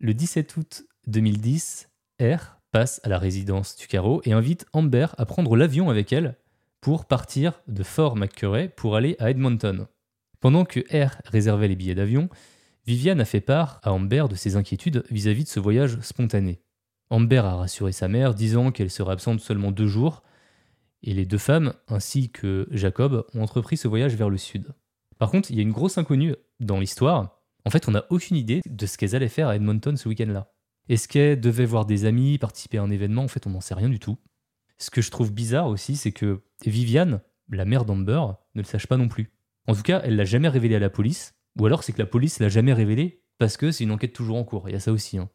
[0.00, 1.88] Le 17 août 2010,
[2.20, 6.36] R passe à la résidence Tucaro et invite Amber à prendre l'avion avec elle
[6.80, 9.86] pour partir de Fort McCurry pour aller à Edmonton.
[10.40, 12.28] Pendant que R réservait les billets d'avion,
[12.86, 16.60] Viviane a fait part à Amber de ses inquiétudes vis-à-vis de ce voyage spontané.
[17.10, 20.22] Amber a rassuré sa mère disant qu'elle serait absente seulement deux jours,
[21.02, 24.74] et les deux femmes, ainsi que Jacob, ont entrepris ce voyage vers le sud.
[25.18, 27.40] Par contre, il y a une grosse inconnue dans l'histoire.
[27.64, 30.52] En fait, on n'a aucune idée de ce qu'elles allaient faire à Edmonton ce week-end-là.
[30.88, 33.22] Est-ce qu'elles devaient voir des amis, participer à un événement?
[33.24, 34.18] En fait, on n'en sait rien du tout.
[34.78, 38.22] Ce que je trouve bizarre aussi, c'est que Viviane, la mère d'Amber,
[38.54, 39.32] ne le sache pas non plus.
[39.66, 42.06] En tout cas, elle l'a jamais révélé à la police, ou alors c'est que la
[42.06, 44.68] police l'a jamais révélé parce que c'est une enquête toujours en cours.
[44.68, 45.18] Il y a ça aussi.
[45.18, 45.28] hein.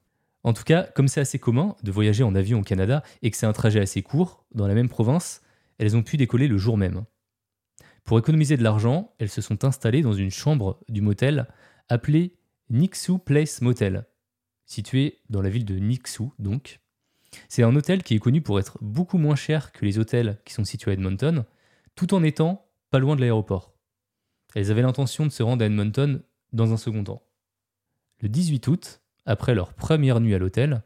[0.43, 3.37] En tout cas, comme c'est assez commun de voyager en avion au Canada et que
[3.37, 5.41] c'est un trajet assez court dans la même province,
[5.77, 7.05] elles ont pu décoller le jour même.
[8.03, 11.47] Pour économiser de l'argent, elles se sont installées dans une chambre du motel
[11.89, 12.35] appelée
[12.69, 14.05] Nixu Place Motel,
[14.65, 16.79] situé dans la ville de Nixu donc.
[17.47, 20.53] C'est un hôtel qui est connu pour être beaucoup moins cher que les hôtels qui
[20.53, 21.45] sont situés à Edmonton,
[21.95, 23.73] tout en étant pas loin de l'aéroport.
[24.55, 27.23] Elles avaient l'intention de se rendre à Edmonton dans un second temps.
[28.19, 30.83] Le 18 août, après leur première nuit à l'hôtel,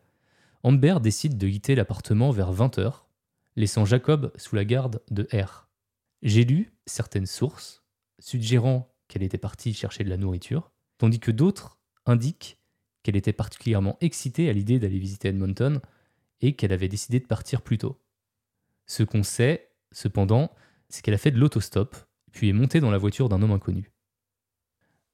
[0.64, 3.04] Amber décide de quitter l'appartement vers 20h,
[3.56, 5.70] laissant Jacob sous la garde de R.
[6.22, 7.84] J'ai lu certaines sources
[8.20, 12.58] suggérant qu'elle était partie chercher de la nourriture, tandis que d'autres indiquent
[13.04, 15.80] qu'elle était particulièrement excitée à l'idée d'aller visiter Edmonton
[16.42, 18.02] et qu'elle avait décidé de partir plus tôt.
[18.88, 20.52] Ce qu'on sait, cependant,
[20.90, 21.96] c'est qu'elle a fait de l'autostop,
[22.32, 23.92] puis est montée dans la voiture d'un homme inconnu.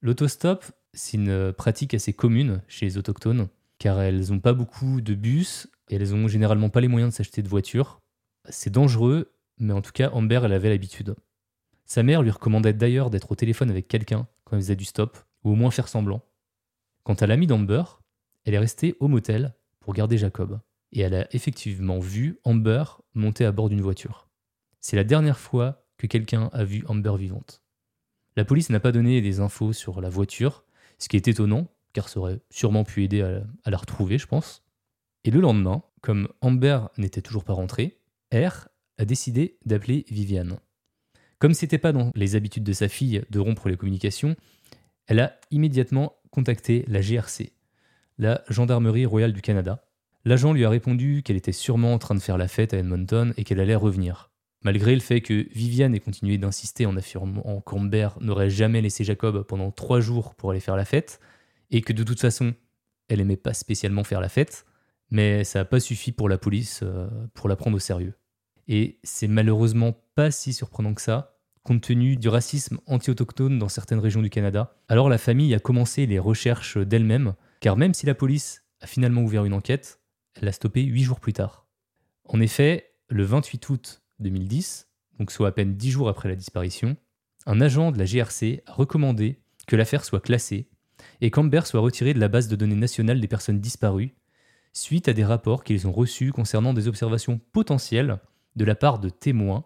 [0.00, 0.64] L'autostop,
[0.94, 5.68] c'est une pratique assez commune chez les autochtones, car elles n'ont pas beaucoup de bus
[5.88, 8.00] et elles ont généralement pas les moyens de s'acheter de voiture.
[8.48, 11.14] C'est dangereux, mais en tout cas, Amber, elle avait l'habitude.
[11.84, 15.18] Sa mère lui recommandait d'ailleurs d'être au téléphone avec quelqu'un quand elle faisait du stop,
[15.44, 16.22] ou au moins faire semblant.
[17.04, 17.82] Quant à l'amie d'Amber,
[18.44, 20.60] elle est restée au motel pour garder Jacob,
[20.92, 22.84] et elle a effectivement vu Amber
[23.14, 24.28] monter à bord d'une voiture.
[24.80, 27.62] C'est la dernière fois que quelqu'un a vu Amber vivante.
[28.36, 30.64] La police n'a pas donné des infos sur la voiture,
[31.02, 34.62] ce qui est étonnant, car ça aurait sûrement pu aider à, la retrouver, je pense.
[35.24, 37.98] Et le lendemain, comme Amber n'était toujours pas rentrée,
[38.32, 40.58] R a décidé d'appeler Viviane.
[41.40, 44.36] Comme c'était pas dans les habitudes de sa fille de rompre les communications,
[45.08, 47.52] elle a immédiatement contacté la GRC,
[48.18, 49.84] la Gendarmerie royale du Canada.
[50.24, 53.34] L'agent lui a répondu qu'elle était sûrement en train de faire la fête à Edmonton
[53.36, 54.30] et qu'elle allait revenir.
[54.64, 59.42] Malgré le fait que Viviane ait continué d'insister en affirmant qu'Amber n'aurait jamais laissé Jacob
[59.42, 61.20] pendant trois jours pour aller faire la fête,
[61.70, 62.54] et que de toute façon,
[63.08, 64.64] elle aimait pas spécialement faire la fête,
[65.10, 68.14] mais ça n'a pas suffi pour la police euh, pour la prendre au sérieux.
[68.68, 73.98] Et c'est malheureusement pas si surprenant que ça, compte tenu du racisme anti-autochtone dans certaines
[73.98, 74.76] régions du Canada.
[74.88, 79.22] Alors la famille a commencé les recherches d'elle-même, car même si la police a finalement
[79.22, 80.00] ouvert une enquête,
[80.34, 81.66] elle l'a stoppée huit jours plus tard.
[82.24, 84.88] En effet, le 28 août 2010,
[85.18, 86.96] donc soit à peine dix jours après la disparition,
[87.46, 90.68] un agent de la GRC a recommandé que l'affaire soit classée
[91.20, 94.14] et qu'Amber soit retiré de la base de données nationale des personnes disparues
[94.72, 98.18] suite à des rapports qu'ils ont reçus concernant des observations potentielles
[98.56, 99.64] de la part de témoins,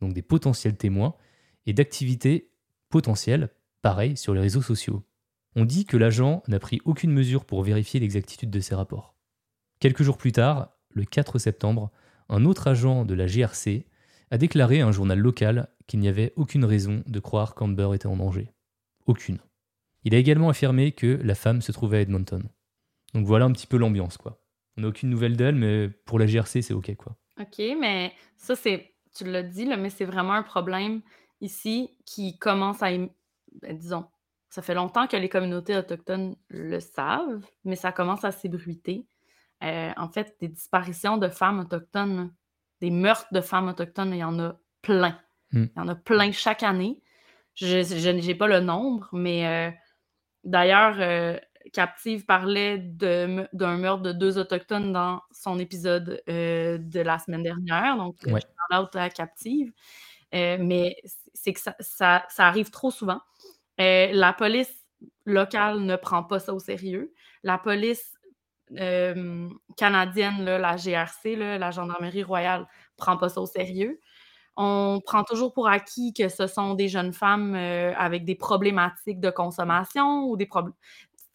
[0.00, 1.14] donc des potentiels témoins,
[1.66, 2.50] et d'activités
[2.88, 3.50] potentielles,
[3.82, 5.04] pareil, sur les réseaux sociaux.
[5.54, 9.14] On dit que l'agent n'a pris aucune mesure pour vérifier l'exactitude de ces rapports.
[9.80, 11.90] Quelques jours plus tard, le 4 septembre,
[12.28, 13.86] un autre agent de la GRC
[14.30, 18.06] a déclaré à un journal local qu'il n'y avait aucune raison de croire qu'Amber était
[18.06, 18.52] en danger.
[19.06, 19.38] Aucune.
[20.04, 22.42] Il a également affirmé que la femme se trouvait à Edmonton.
[23.14, 24.40] Donc voilà un petit peu l'ambiance, quoi.
[24.76, 27.16] On n'a aucune nouvelle d'elle, mais pour la GRC, c'est OK, quoi.
[27.40, 31.00] OK, mais ça, c'est, tu l'as dit, mais c'est vraiment un problème
[31.40, 33.08] ici qui commence à, ben,
[33.72, 34.06] disons,
[34.50, 39.06] ça fait longtemps que les communautés autochtones le savent, mais ça commence à s'ébruiter.
[39.64, 42.32] Euh, en fait, des disparitions de femmes autochtones,
[42.80, 45.18] des meurtres de femmes autochtones, il y en a plein.
[45.52, 45.64] Mm.
[45.64, 47.02] Il y en a plein chaque année.
[47.54, 49.70] Je n'ai pas le nombre, mais euh,
[50.44, 51.38] d'ailleurs, euh,
[51.72, 53.46] Captive parlait d'un
[53.76, 57.96] meurtre de deux autochtones dans son épisode de la semaine dernière.
[57.96, 58.40] Donc, Ouais.
[58.40, 59.72] je parle out à Captive.
[60.32, 60.96] Mais
[61.34, 63.20] c'est que ça, ça- ça arrive trop souvent.
[63.78, 64.72] La police
[65.26, 67.12] locale ne prend pas ça au sérieux.
[67.42, 68.16] La police
[68.78, 72.66] euh, canadienne, là, la GRC, là, la Gendarmerie royale,
[72.96, 74.00] prend pas ça au sérieux.
[74.56, 79.20] On prend toujours pour acquis que ce sont des jeunes femmes euh, avec des problématiques
[79.20, 80.74] de consommation ou des problèmes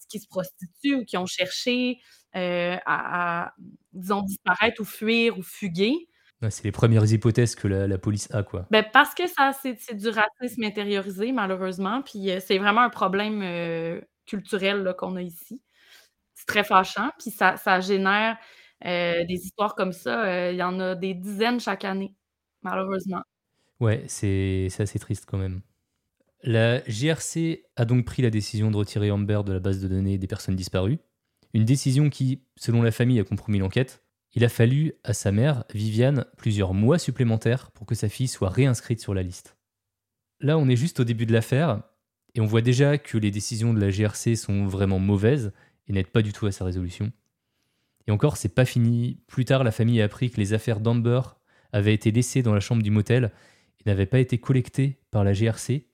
[0.09, 1.99] qui se prostituent ou qui ont cherché
[2.36, 3.53] euh, à, à,
[3.93, 6.07] disons, disparaître ou fuir ou fuguer.
[6.49, 8.65] C'est les premières hypothèses que la, la police a, quoi.
[8.69, 12.01] Ben, parce que ça, c'est du racisme intériorisé, malheureusement.
[12.01, 15.61] Puis euh, c'est vraiment un problème euh, culturel qu'on a ici.
[16.43, 17.09] C'est très fâchant.
[17.17, 18.37] Puis ça, ça génère
[18.85, 20.25] euh, des histoires comme ça.
[20.25, 22.13] Euh, Il y en a des dizaines chaque année,
[22.61, 23.21] malheureusement.
[23.79, 25.61] Ouais, c'est assez triste quand même.
[26.41, 30.17] La GRC a donc pris la décision de retirer Amber de la base de données
[30.17, 30.99] des personnes disparues.
[31.53, 34.03] Une décision qui, selon la famille, a compromis l'enquête.
[34.33, 38.49] Il a fallu à sa mère, Viviane, plusieurs mois supplémentaires pour que sa fille soit
[38.49, 39.55] réinscrite sur la liste.
[40.41, 41.83] Là, on est juste au début de l'affaire,
[42.35, 45.53] et on voit déjà que les décisions de la GRC sont vraiment mauvaises
[45.88, 47.11] et n'aident pas du tout à sa résolution.
[48.07, 49.19] Et encore, c'est pas fini.
[49.27, 51.21] Plus tard, la famille a appris que les affaires d'Amber
[51.71, 53.31] avaient été laissées dans la chambre du motel
[53.79, 55.88] et n'avaient pas été collectées par la GRC.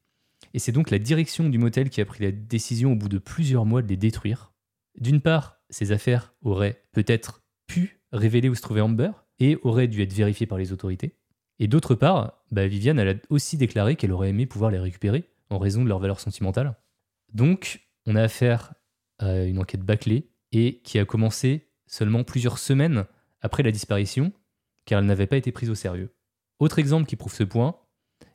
[0.54, 3.18] Et c'est donc la direction du motel qui a pris la décision au bout de
[3.18, 4.54] plusieurs mois de les détruire.
[5.00, 10.02] D'une part, ces affaires auraient peut-être pu révéler où se trouvait Amber et auraient dû
[10.02, 11.16] être vérifiées par les autorités.
[11.60, 15.60] Et d'autre part, bah, Viviane a aussi déclaré qu'elle aurait aimé pouvoir les récupérer en
[15.60, 16.76] raison de leur valeur sentimentale.
[17.34, 18.74] Donc, on a affaire
[19.22, 23.06] une enquête bâclée et qui a commencé seulement plusieurs semaines
[23.42, 24.32] après la disparition,
[24.86, 26.14] car elle n'avait pas été prise au sérieux.
[26.60, 27.76] Autre exemple qui prouve ce point,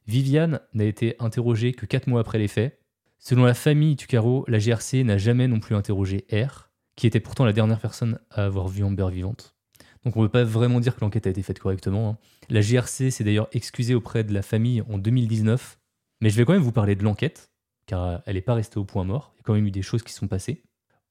[0.07, 2.81] Viviane n'a été interrogée que 4 mois après les faits.
[3.19, 7.45] Selon la famille Tucaro, la GRC n'a jamais non plus interrogé R, qui était pourtant
[7.45, 9.57] la dernière personne à avoir vu Amber vivante.
[10.05, 12.11] Donc on ne peut pas vraiment dire que l'enquête a été faite correctement.
[12.11, 12.19] hein.
[12.51, 15.79] La GRC s'est d'ailleurs excusée auprès de la famille en 2019,
[16.21, 17.51] mais je vais quand même vous parler de l'enquête,
[17.87, 19.83] car elle n'est pas restée au point mort, il y a quand même eu des
[19.83, 20.63] choses qui sont passées.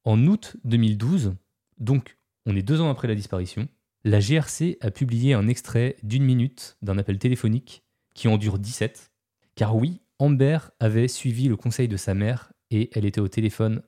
[0.04, 1.34] En août 2012,
[1.78, 3.68] donc on est deux ans après la disparition,
[4.04, 7.84] la GRC a publié un extrait d'une minute d'un appel téléphonique
[8.14, 9.12] qui en dure 17.
[9.54, 13.82] Car oui, Amber avait suivi le conseil de sa mère et elle était au téléphone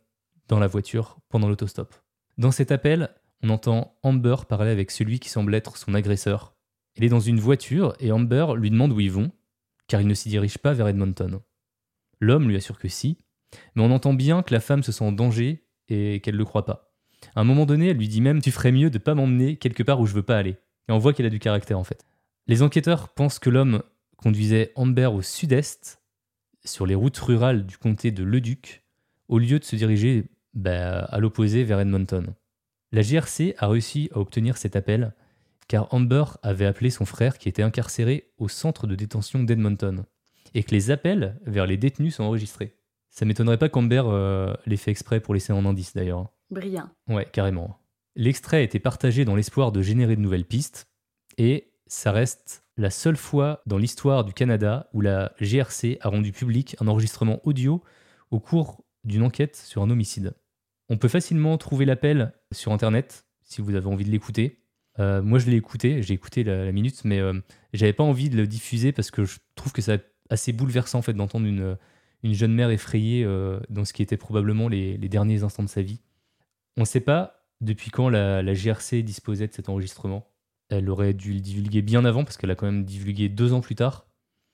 [0.48, 1.94] dans la voiture pendant l'autostop.
[2.38, 3.10] Dans cet appel,
[3.42, 6.56] on entend Amber parler avec celui qui semble être son agresseur.
[6.94, 9.32] Elle est dans une voiture et Amber lui demande où ils vont,
[9.86, 11.40] car il ne s'y dirige pas vers Edmonton.
[12.20, 13.18] L'homme lui assure que si,
[13.74, 16.44] mais on entend bien que la femme se sent en danger et qu'elle ne le
[16.44, 16.92] croit pas.
[17.34, 19.82] À un moment donné, elle lui dit même Tu ferais mieux de pas m'emmener quelque
[19.82, 20.56] part où je veux pas aller.
[20.88, 22.04] Et on voit qu'elle a du caractère en fait.
[22.46, 23.82] Les enquêteurs pensent que l'homme
[24.16, 26.00] conduisait Amber au sud-est,
[26.64, 28.82] sur les routes rurales du comté de Leduc,
[29.28, 30.24] au lieu de se diriger
[30.54, 32.34] bah, à l'opposé vers Edmonton.
[32.92, 35.12] La GRC a réussi à obtenir cet appel
[35.68, 40.04] car Amber avait appelé son frère qui était incarcéré au centre de détention d'Edmonton
[40.54, 42.75] et que les appels vers les détenus sont enregistrés.
[43.18, 46.28] Ça m'étonnerait pas qu'Amber euh, l'ait fait exprès pour laisser en indice d'ailleurs.
[46.50, 46.90] Brillant.
[47.08, 47.78] Ouais, carrément.
[48.14, 50.86] L'extrait a été partagé dans l'espoir de générer de nouvelles pistes
[51.38, 56.30] et ça reste la seule fois dans l'histoire du Canada où la GRC a rendu
[56.30, 57.82] public un enregistrement audio
[58.30, 60.34] au cours d'une enquête sur un homicide.
[60.90, 64.60] On peut facilement trouver l'appel sur Internet si vous avez envie de l'écouter.
[64.98, 67.40] Euh, moi, je l'ai écouté, j'ai écouté la, minute, mais euh,
[67.72, 71.02] j'avais pas envie de le diffuser parce que je trouve que c'est assez bouleversant en
[71.02, 71.78] fait d'entendre une,
[72.26, 75.82] une jeune mère effrayée euh, dans ce qui était probablement les, derniers instants de sa
[75.82, 76.00] vie.
[76.76, 80.28] On ne sait pas depuis quand la, GRC disposait de cet enregistrement.
[80.68, 83.60] Elle aurait dû le divulguer bien avant parce qu'elle a quand même divulgué deux ans
[83.60, 84.06] plus tard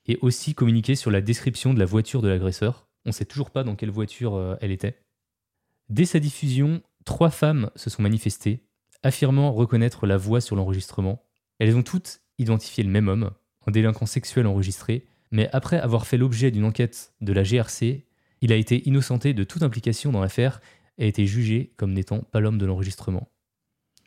[0.07, 2.87] et aussi communiqué sur la description de la voiture de l'agresseur.
[3.07, 4.99] On ne sait toujours pas dans quelle voiture elle était.
[5.89, 8.63] Dès sa diffusion, trois femmes se sont manifestées
[9.03, 11.25] affirmant reconnaître la voix sur l'enregistrement.
[11.59, 13.31] Elles ont toutes identifié le même homme,
[13.67, 18.07] un délinquant sexuel enregistré, mais après avoir fait l'objet d'une enquête de la GRC,
[18.41, 20.61] il a été innocenté de toute implication dans l'affaire
[20.99, 23.29] et a été jugé comme n'étant pas l'homme de l'enregistrement.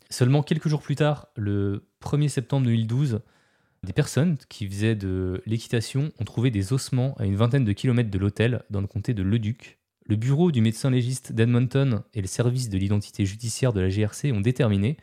[0.10, 3.22] Seulement quelques jours plus tard, le 1er septembre 2012,
[3.84, 8.12] des personnes qui faisaient de l'équitation ont trouvé des ossements à une vingtaine de kilomètres
[8.12, 12.28] de l'hôtel dans le comté de Leduc, le bureau du médecin légiste d'Edmonton et le
[12.28, 14.98] service de l'identité judiciaire de la GRC ont déterminé,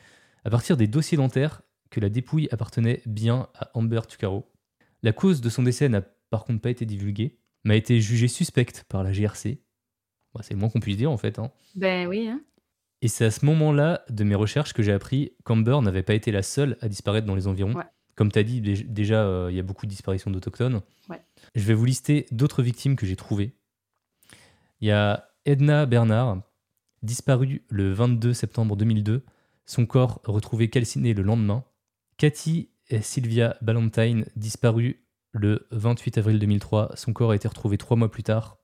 [0.44, 4.48] à partir des dossiers dentaires, que la dépouille appartenait bien à Amber Tucaro.
[5.02, 6.02] La cause de son décès n'a
[6.32, 9.60] par contre pas été divulguée, mais a été jugée suspecte par la GRC.
[10.40, 11.38] c'est le moins qu'on puisse dire en fait.
[11.38, 11.52] Hein.
[11.74, 12.26] Ben oui.
[12.26, 12.40] Hein.
[13.02, 16.32] Et c'est à ce moment-là de mes recherches que j'ai appris qu'Amber n'avait pas été
[16.32, 17.74] la seule à disparaître dans les environs.
[18.14, 20.80] Comme tu as dit, déjà, euh, il y a beaucoup de disparitions d'autochtones.
[21.54, 23.54] Je vais vous lister d'autres victimes que j'ai trouvées.
[24.80, 26.40] Il y a Edna Bernard,
[27.02, 29.22] disparue le 22 septembre 2002,
[29.66, 31.64] son corps retrouvé calciné le lendemain.
[32.16, 35.01] Cathy et Sylvia Ballantyne, disparue
[35.32, 38.58] le 28 avril 2003, son corps a été retrouvé trois mois plus tard.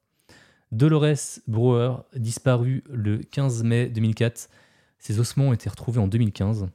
[0.70, 4.50] Dolores Brewer, disparue le 15 mai 2004,
[4.98, 6.68] ses ossements ont été retrouvés en 2015.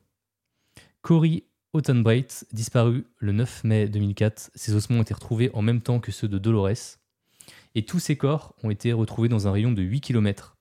[1.02, 6.00] Cory Ottenbreit, disparue le 9 mai 2004, ses ossements ont été retrouvés en même temps
[6.00, 6.98] que ceux de Dolores
[7.76, 10.56] et tous ces corps ont été retrouvés dans un rayon de 8 km.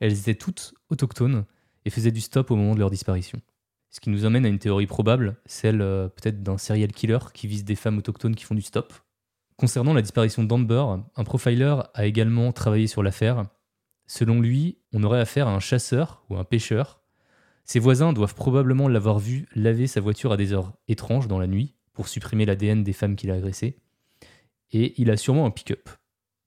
[0.00, 1.44] Elles étaient toutes autochtones
[1.84, 3.40] et faisaient du stop au moment de leur disparition.
[3.96, 7.46] Ce qui nous amène à une théorie probable, celle euh, peut-être d'un serial killer qui
[7.46, 8.92] vise des femmes autochtones qui font du stop.
[9.56, 10.84] Concernant la disparition d'Amber,
[11.16, 13.44] un profiler a également travaillé sur l'affaire.
[14.06, 17.00] Selon lui, on aurait affaire à un chasseur ou un pêcheur.
[17.64, 21.46] Ses voisins doivent probablement l'avoir vu laver sa voiture à des heures étranges dans la
[21.46, 23.78] nuit pour supprimer l'ADN des femmes qu'il a agressées.
[24.72, 25.88] Et il a sûrement un pick-up.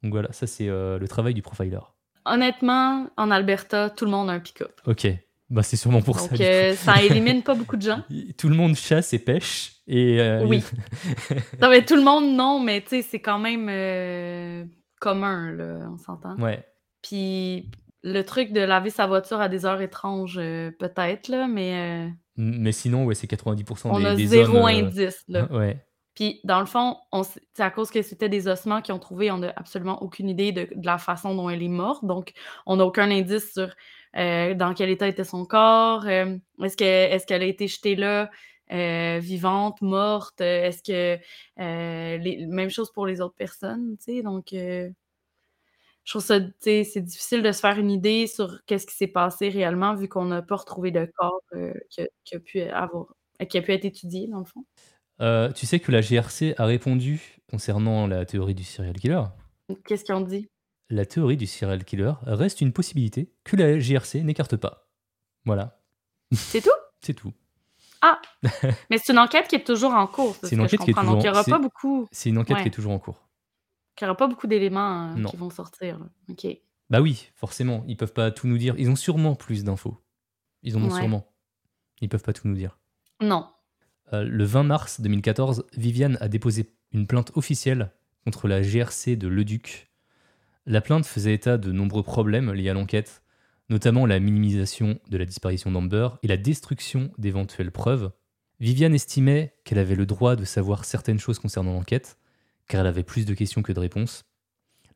[0.04, 1.80] Donc voilà, ça c'est euh, le travail du profiler.
[2.26, 4.80] Honnêtement, en Alberta, tout le monde a un pick-up.
[4.86, 5.08] Ok,
[5.50, 6.30] bah c'est sûrement pour ça.
[6.40, 8.04] Euh, ça élimine pas beaucoup de gens.
[8.38, 9.74] Tout le monde chasse et pêche.
[9.88, 10.64] Et, euh, oui.
[11.62, 14.70] non, mais tout le monde, non, mais tu sais, c'est quand même
[15.00, 16.38] commun, là, on s'entend.
[16.38, 16.64] Ouais.
[17.02, 17.72] Puis
[18.04, 22.12] le truc de laver sa voiture à des heures étranges, peut-être, là, mais.
[22.38, 25.48] Mais sinon, ouais, c'est 90% on des, a des zéro indice, là.
[25.52, 25.84] Ouais.
[26.20, 26.98] Puis, dans le fond,
[27.54, 30.52] c'est à cause que c'était des ossements qu'ils ont trouvés, on n'a absolument aucune idée
[30.52, 32.04] de, la façon dont elle est morte.
[32.04, 32.34] Donc,
[32.66, 33.74] on n'a aucun indice sur
[34.16, 36.06] euh, dans quel état était son corps?
[36.06, 38.30] Euh, est-ce qu'elle a été jetée là,
[38.72, 40.42] euh, vivante, morte?
[40.42, 41.20] Est-ce que.
[41.58, 44.22] Les, même chose pour les autres personnes, tu sais?
[44.22, 44.92] Donc, je
[46.06, 49.96] trouve ça, c'est difficile de se faire une idée sur qu'est-ce qui s'est passé réellement,
[49.96, 51.42] vu qu'on n'a pas retrouvé de corps
[51.90, 52.02] qui,
[52.36, 53.06] a, pu avoir,
[53.48, 54.66] qui a pu être étudié, dans le fond.
[55.22, 59.24] Euh, tu sais que la GRC a répondu concernant la théorie du serial killer.
[59.86, 60.50] Qu'est-ce qu'ils ont dit?
[60.90, 64.90] La théorie du serial killer reste une possibilité que la GRC n'écarte pas.
[65.46, 65.80] Voilà.
[66.32, 66.70] C'est tout?
[67.02, 67.34] C'est tout.
[68.02, 68.22] Ah
[68.90, 70.36] Mais c'est une enquête qui est toujours en cours.
[70.44, 72.08] C'est une enquête qui est toujours Donc, il y aura pas beaucoup.
[72.12, 73.28] C'est une enquête qui est toujours en cours.
[74.00, 76.00] Il n'y aura pas beaucoup d'éléments euh, qui vont sortir.
[76.30, 76.48] Ok.
[76.90, 77.84] Bah oui, forcément.
[77.88, 78.76] Ils peuvent pas tout nous dire.
[78.78, 79.98] Ils ont sûrement plus d'infos.
[80.64, 81.32] Ils en ont sûrement.
[82.02, 82.80] Ils peuvent pas tout nous dire.
[83.22, 83.48] Non.
[84.14, 87.92] Euh, le 20 mars 2014, Viviane a déposé une plainte officielle
[88.24, 89.89] contre la GRC de Leduc.
[90.66, 93.24] La plainte faisait état de nombreux problèmes liés à l'enquête,
[93.70, 98.12] notamment la minimisation de la disparition d'Amber et la destruction d'éventuelles preuves.
[98.60, 102.18] Viviane estimait qu'elle avait le droit de savoir certaines choses concernant l'enquête,
[102.68, 104.26] car elle avait plus de questions que de réponses.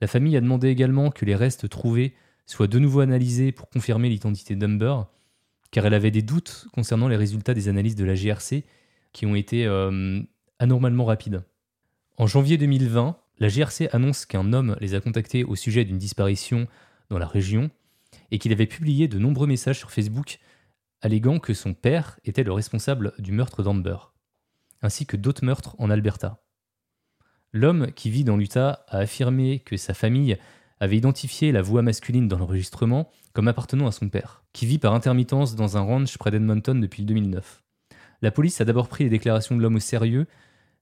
[0.01, 2.13] La famille a demandé également que les restes trouvés
[2.45, 4.95] soient de nouveau analysés pour confirmer l'identité d'Amber,
[5.71, 8.63] car elle avait des doutes concernant les résultats des analyses de la GRC
[9.13, 10.21] qui ont été euh,
[10.59, 11.43] anormalement rapides.
[12.17, 16.65] En janvier 2020, la GRC annonce qu'un homme les a contactés au sujet d'une disparition
[17.09, 17.71] dans la région
[18.31, 20.39] et qu'il avait publié de nombreux messages sur Facebook
[21.01, 23.97] alléguant que son père était le responsable du meurtre d'Amber,
[24.81, 26.41] ainsi que d'autres meurtres en Alberta.
[27.51, 30.37] L'homme qui vit dans l'Utah a affirmé que sa famille
[30.79, 34.93] avait identifié la voix masculine dans l'enregistrement comme appartenant à son père, qui vit par
[34.93, 37.61] intermittence dans un ranch près d'Edmonton depuis 2009.
[38.21, 40.27] La police a d'abord pris les déclarations de l'homme au sérieux,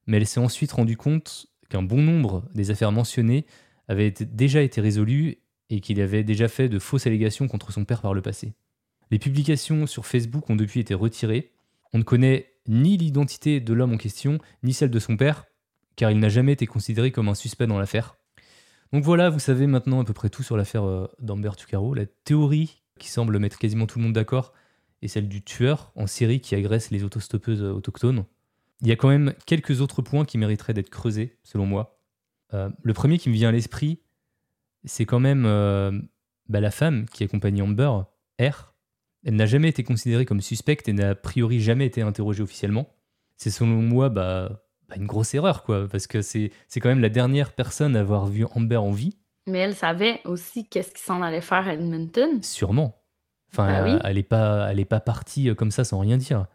[0.06, 3.46] mais elle s'est ensuite rendue compte qu'un bon nombre des affaires mentionnées
[3.88, 5.38] avaient déjà été résolues
[5.70, 8.52] et qu'il avait déjà fait de fausses allégations contre son père par le passé.
[9.10, 11.50] Les publications sur Facebook ont depuis été retirées.
[11.94, 15.46] On ne connaît ni l'identité de l'homme en question, ni celle de son père,
[15.96, 18.16] car il n'a jamais été considéré comme un suspect dans l'affaire.
[18.92, 21.94] Donc voilà, vous savez maintenant à peu près tout sur l'affaire euh, d'Amber Tucaro.
[21.94, 24.52] La théorie qui semble mettre quasiment tout le monde d'accord
[25.00, 28.26] est celle du tueur en série qui agresse les autostoppeuses euh, autochtones.
[28.82, 31.98] Il y a quand même quelques autres points qui mériteraient d'être creusés, selon moi.
[32.52, 34.00] Euh, le premier qui me vient à l'esprit,
[34.84, 35.44] c'est quand même
[36.48, 37.90] bah, la femme qui accompagne Amber,
[38.40, 38.74] R.
[39.24, 42.92] Elle n'a jamais été considérée comme suspecte et n'a a priori jamais été interrogée officiellement.
[43.36, 44.62] C'est selon moi bah,
[44.96, 48.44] une grosse erreur, quoi, parce que c'est quand même la dernière personne à avoir vu
[48.54, 49.16] Amber en vie.
[49.46, 52.42] Mais elle savait aussi qu'est-ce qui s'en allait faire à Edmonton.
[52.42, 53.02] Sûrement.
[53.52, 56.46] Enfin, bah elle n'est pas, elle est pas partie euh, comme ça sans rien dire.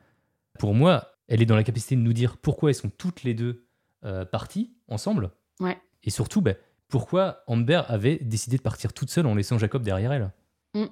[0.57, 3.33] Pour moi, elle est dans la capacité de nous dire pourquoi elles sont toutes les
[3.33, 3.65] deux
[4.03, 5.31] euh, parties ensemble.
[5.59, 5.77] Ouais.
[6.03, 6.53] Et surtout, bah,
[6.87, 10.31] pourquoi Amber avait décidé de partir toute seule en laissant Jacob derrière elle.
[10.73, 10.85] Mm.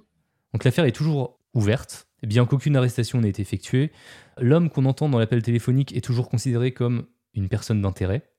[0.54, 3.92] Donc l'affaire est toujours ouverte, bien qu'aucune arrestation n'ait été effectuée.
[4.38, 8.30] L'homme qu'on entend dans l'appel téléphonique est toujours considéré comme une personne d'intérêt.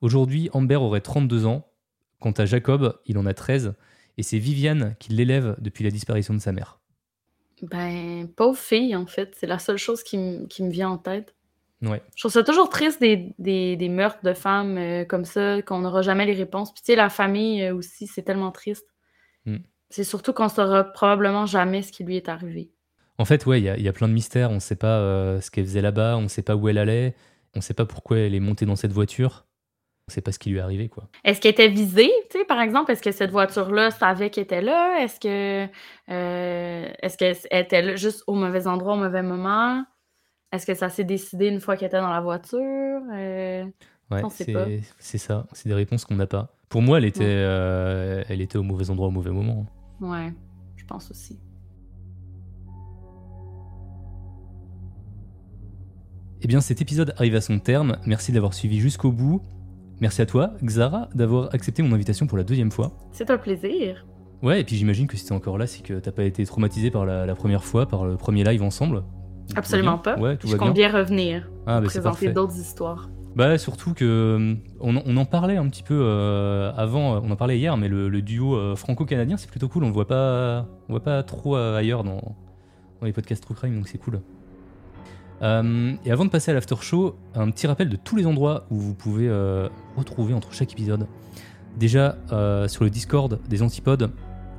[0.00, 1.66] Aujourd'hui, Amber aurait 32 ans.
[2.18, 3.74] Quant à Jacob, il en a 13.
[4.16, 6.80] Et c'est Viviane qui l'élève depuis la disparition de sa mère.
[7.62, 9.34] Ben, pauvre fille, en fait.
[9.36, 11.34] C'est la seule chose qui, me vient en tête.
[11.82, 12.02] Ouais.
[12.14, 16.02] Je trouve ça toujours triste des, des, meurtres de femmes euh, comme ça, qu'on n'aura
[16.02, 16.72] jamais les réponses.
[16.72, 18.86] Puis tu sais, la famille euh, aussi, c'est tellement triste.
[19.44, 19.58] Hmm.
[19.90, 22.70] C'est surtout qu'on saura probablement jamais ce qui lui est arrivé.
[23.18, 24.50] En fait, ouais, il y, a plein de mystères.
[24.50, 26.78] On ne sait pas euh, ce qu'elle faisait là-bas, on ne sait pas où elle
[26.78, 27.14] allait.
[27.54, 29.46] On ne sait pas pourquoi elle est montée dans cette voiture.
[30.06, 31.08] On ne sait pas ce qui lui est arrivé, quoi.
[31.24, 32.92] Est-ce qu'elle était visée, tu sais, par exemple?
[32.92, 35.02] Est-ce que cette voiture-là savait qu'elle était là?
[35.02, 35.66] Est-ce que
[36.10, 39.82] euh, est-ce qu'elle était là juste au mauvais endroit, au mauvais moment?
[40.52, 42.60] Est-ce que ça s'est décidé une fois qu'elle était dans la voiture?
[43.14, 43.64] Euh,
[44.10, 44.22] ouais,
[44.98, 45.46] c'est ça.
[45.52, 46.54] C'est des réponses qu'on n'a pas.
[46.68, 49.64] Pour moi, elle était, euh, elle était au mauvais endroit au mauvais moment.
[50.02, 50.34] Ouais,
[50.76, 51.40] je pense aussi.
[56.42, 57.96] Eh bien, cet épisode arrive à son terme.
[58.04, 59.40] Merci d'avoir suivi jusqu'au bout.
[60.00, 62.92] Merci à toi, Xara, d'avoir accepté mon invitation pour la deuxième fois.
[63.12, 64.04] C'est un plaisir.
[64.42, 66.90] Ouais, et puis j'imagine que si t'es encore là, c'est que t'as pas été traumatisé
[66.90, 69.04] par la, première fois, par le premier live ensemble.
[69.56, 70.18] Absolument pas.
[70.18, 71.48] Ouais, tout Je compte bien revenir.
[71.66, 73.08] Ah, bah, présenter d'autres histoires.
[73.34, 77.58] Bah surtout que euh, on, en parlait un petit peu euh, avant, on en parlait
[77.58, 79.82] hier, mais le, duo euh, franco-canadien c'est plutôt cool.
[79.82, 82.36] On le voit pas, on voit pas trop ailleurs dans,
[83.00, 84.20] dans les podcasts True Crime, donc c'est cool.
[85.44, 88.66] Euh, et avant de passer à l'after show, un petit rappel de tous les endroits
[88.70, 91.06] où vous pouvez euh, retrouver entre chaque épisode.
[91.78, 94.10] Déjà euh, sur le Discord des Antipodes,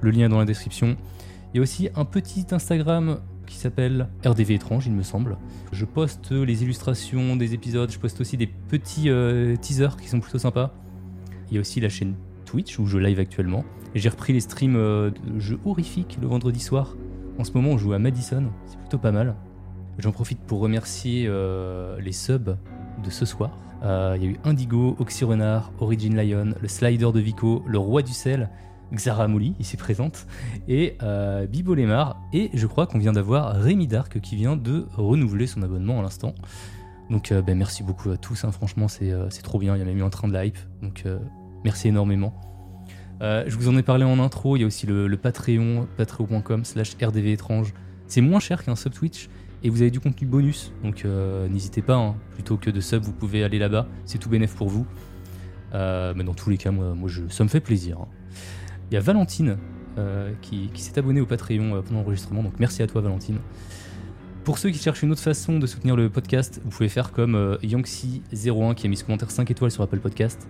[0.01, 0.95] le lien est dans la description.
[1.53, 5.37] Il y a aussi un petit Instagram qui s'appelle RDV étrange, il me semble.
[5.71, 9.09] Je poste les illustrations des épisodes, je poste aussi des petits
[9.61, 10.73] teasers qui sont plutôt sympas.
[11.49, 12.15] Il y a aussi la chaîne
[12.45, 13.63] Twitch où je live actuellement.
[13.93, 16.97] J'ai repris les streams de jeux horrifiques le vendredi soir.
[17.37, 19.35] En ce moment, on joue à Madison, c'est plutôt pas mal.
[19.97, 22.57] J'en profite pour remercier euh, les subs
[23.03, 23.57] de ce soir.
[23.83, 28.01] Euh, il y a eu Indigo, Oxyrenard, Origin Lion, le Slider de Vico, le Roi
[28.01, 28.49] du Sel,
[28.93, 30.27] Xara Mouli, ici présente,
[30.67, 32.19] et euh, Bibo Lemar.
[32.33, 36.03] Et je crois qu'on vient d'avoir Rémi Dark qui vient de renouveler son abonnement à
[36.03, 36.35] l'instant.
[37.09, 38.51] Donc ben, merci beaucoup à tous, hein.
[38.51, 41.03] franchement c'est trop bien, il y a même eu un train de hype, donc
[41.63, 42.33] merci énormément.
[43.21, 46.65] je vous en ai parlé en intro, il y a aussi le, le Patreon, patreon.com
[46.65, 47.75] slash rdvétrange.
[48.07, 49.29] C'est moins cher qu'un sub Twitch,
[49.63, 50.71] et vous avez du contenu bonus.
[50.83, 52.15] Donc euh, n'hésitez pas, hein.
[52.33, 54.85] plutôt que de sub, vous pouvez aller là-bas, c'est tout bénéf pour vous.
[55.73, 57.99] Euh, mais dans tous les cas, moi, je, ça me fait plaisir.
[57.99, 58.07] Hein.
[58.89, 59.57] Il y a Valentine
[59.97, 63.39] euh, qui, s'est abonnée au Patreon pendant l'enregistrement, donc merci à toi Valentine.
[64.43, 67.57] Pour ceux qui cherchent une autre façon de soutenir le podcast, vous pouvez faire comme
[67.63, 70.47] Yangxi01 qui a mis ce commentaire 5 étoiles sur Apple Podcast.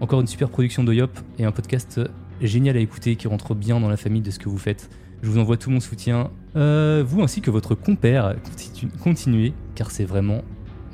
[0.00, 2.00] Encore une super production de Yop et un podcast
[2.40, 4.88] génial à écouter qui rentre bien dans la famille de ce que vous faites.
[5.24, 8.36] Je vous envoie tout mon soutien, euh, vous ainsi que votre compère.
[9.02, 10.42] Continuez, car c'est vraiment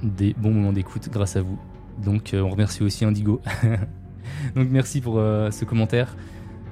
[0.04, 1.58] des bons moments d'écoute grâce à vous.
[2.04, 3.40] Donc euh, on remercie aussi Indigo.
[4.54, 6.16] Donc merci pour euh, ce commentaire.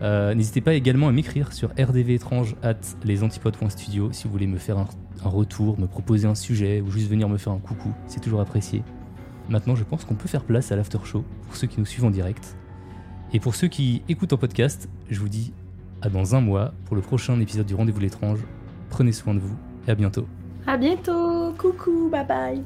[0.01, 4.87] N'hésitez pas également à m'écrire sur rdvétrange at lesantipodes.studio si vous voulez me faire un,
[5.25, 7.93] un, retour, me proposer un sujet ou juste venir me faire un coucou.
[8.07, 8.85] C'est toujours apprécié.
[9.49, 12.05] Maintenant, je pense qu'on peut faire place à l'after show pour ceux qui nous suivent
[12.05, 12.57] en direct.
[13.33, 15.53] Et pour ceux qui écoutent en podcast, je vous dis
[16.03, 18.41] à dans un mois pour le prochain épisode du Rendez-vous l'étrange.
[18.91, 20.27] Prenez soin de vous et à bientôt.
[20.67, 21.53] À bientôt.
[21.59, 22.63] Coucou, bye bye.